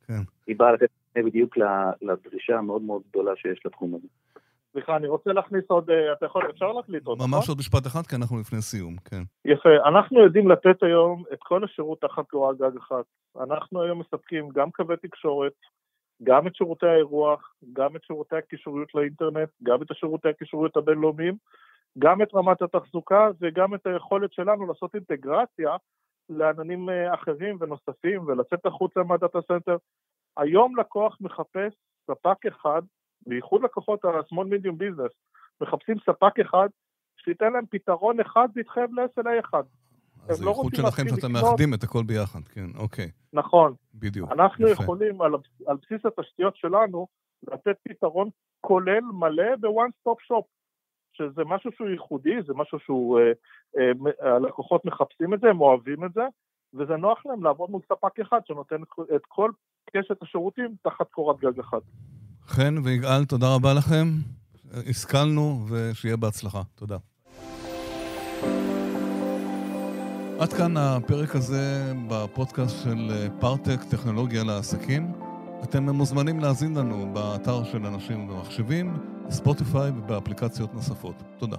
כן. 0.08 0.22
היא 0.48 0.56
באה 0.56 0.72
לתת 0.72 0.90
בדיוק 1.16 1.58
לדרישה 2.02 2.58
המאוד 2.58 2.82
מאוד 2.82 3.02
גדולה 3.10 3.32
שיש 3.36 3.66
לתחום 3.66 3.96
הזה. 3.96 4.08
סליחה, 4.72 4.96
אני 4.98 5.08
רוצה 5.08 5.34
להכניס 5.34 5.64
עוד, 5.68 5.90
אה, 5.90 6.14
אתה 6.14 6.26
יכול, 6.26 6.50
אפשר 6.50 6.72
להקליט 6.72 7.06
עוד, 7.06 7.18
נכון? 7.18 7.32
ממש 7.32 7.50
עוד 7.50 7.58
משפט 7.58 7.88
אחד, 7.88 8.02
כי 8.08 8.16
אנחנו 8.16 8.40
לפני 8.40 8.62
סיום, 8.62 8.96
כן. 9.06 9.22
יפה, 9.46 9.70
אנחנו 9.90 10.24
יודעים 10.24 10.52
לתת 10.52 10.84
היום 10.84 11.24
את 11.34 11.40
כל 11.40 11.64
השירות 11.64 12.02
תחת 12.02 12.28
קורת 12.28 12.58
גג 12.58 12.78
אחת. 12.78 13.06
אנחנו 13.44 13.84
היום 13.84 14.00
מספקים 14.00 14.50
גם 14.50 14.72
קווי 14.72 14.98
תקשורת, 14.98 15.54
גם 16.24 16.48
את 16.48 16.56
שירותי 16.56 16.88
האירוח, 16.88 17.54
גם 17.74 17.96
את 17.96 18.04
שירותי 18.04 18.36
הקישוריות 18.36 18.96
לאינטרנט, 18.96 19.50
גם 19.64 19.82
את 19.82 19.92
השירותי 19.92 20.30
הקישוריות 20.30 20.78
הבינלאומיים, 20.78 21.36
גם 22.00 22.22
את 22.22 22.34
רמת 22.34 22.62
התחזוקה 22.62 23.30
וגם 23.42 23.76
את 23.76 23.88
היכולת 23.88 24.34
שלנו 24.34 24.66
לעשות 24.68 24.96
אינטגרציה 24.96 25.76
לעננים 26.30 26.90
אה, 26.90 27.14
אחרים 27.14 27.58
ונוספים 27.60 28.22
ולצאת 28.28 28.66
החוצה 28.66 29.04
מה 29.04 29.16
data 29.16 29.40
center. 29.48 29.78
היום 30.38 30.80
לקוח 30.80 31.18
מחפש 31.22 31.74
ספק 32.08 32.46
אחד, 32.48 32.82
בייחוד 33.28 33.64
לקוחות 33.64 34.06
ה-small 34.06 34.46
medium 34.46 34.76
business, 34.82 35.14
מחפשים 35.62 35.96
ספק 36.06 36.40
אחד 36.40 36.68
שייתן 37.18 37.54
להם 37.54 37.66
פתרון 37.70 38.20
אחד 38.20 38.48
ויתחייב 38.56 39.00
ל-SLA 39.00 39.40
אחד. 39.40 39.64
אז 40.30 40.38
זה 40.38 40.46
לא 40.46 40.64
שלכם 40.76 41.04
שאתם 41.10 41.32
מאחדים 41.32 41.74
את 41.74 41.84
הכל 41.84 42.04
ביחד, 42.04 42.40
כן, 42.48 42.66
אוקיי. 42.78 43.12
נכון. 43.34 43.74
בדיוק, 43.94 44.32
אנחנו 44.32 44.68
יפה. 44.68 44.84
יכולים 44.84 45.22
על, 45.22 45.32
על 45.68 45.78
בסיס 45.82 46.06
התשתיות 46.06 46.56
שלנו 46.56 47.08
לתת 47.48 47.76
פתרון 47.84 48.30
כולל 48.62 49.02
מלא 49.14 49.56
ב-one 49.60 49.92
stop 50.00 50.18
shop, 50.32 50.46
שזה 51.14 51.44
משהו 51.46 51.72
שהוא 51.72 51.88
ייחודי, 51.88 52.42
זה 52.48 52.54
משהו 52.54 52.80
שהוא, 52.80 53.20
אה, 53.20 53.32
אה, 53.78 54.36
הלקוחות 54.36 54.86
מחפשים 54.86 55.34
את 55.34 55.40
זה, 55.40 55.50
הם 55.50 55.62
אוהבים 55.62 56.06
את 56.06 56.14
זה, 56.14 56.24
וזה 56.74 56.98
נוח 56.98 57.26
להם 57.26 57.44
לעבוד 57.44 57.70
מול 57.70 57.82
ספק 57.86 58.20
אחד 58.20 58.40
שנותן 58.46 58.82
את 59.16 59.26
כל 59.28 59.52
קשת 59.90 60.22
השירותים 60.22 60.76
תחת 60.84 61.10
קורת 61.10 61.40
גג 61.40 61.60
אחת. 61.60 61.82
חן 62.48 62.76
ויגאל, 62.84 63.26
תודה 63.26 63.56
רבה 63.56 63.74
לכם. 63.74 64.18
השכלנו, 64.90 65.66
ושיהיה 65.70 66.18
בהצלחה. 66.18 66.62
תודה. 66.76 66.98
עד 70.40 70.54
כאן 70.54 70.78
הפרק 70.78 71.36
הזה 71.36 71.94
בפודקאסט 72.08 72.76
של 72.84 73.28
פארטק, 73.40 73.84
טכנולוגיה 73.90 74.44
לעסקים. 74.44 75.12
אתם 75.64 75.90
מוזמנים 75.90 76.40
להאזין 76.40 76.78
לנו 76.78 77.14
באתר 77.14 77.64
של 77.64 77.86
אנשים 77.86 78.30
ומחשבים, 78.30 78.98
ספוטיפיי 79.30 79.90
ובאפליקציות 79.90 80.74
נוספות. 80.74 81.24
תודה. 81.38 81.58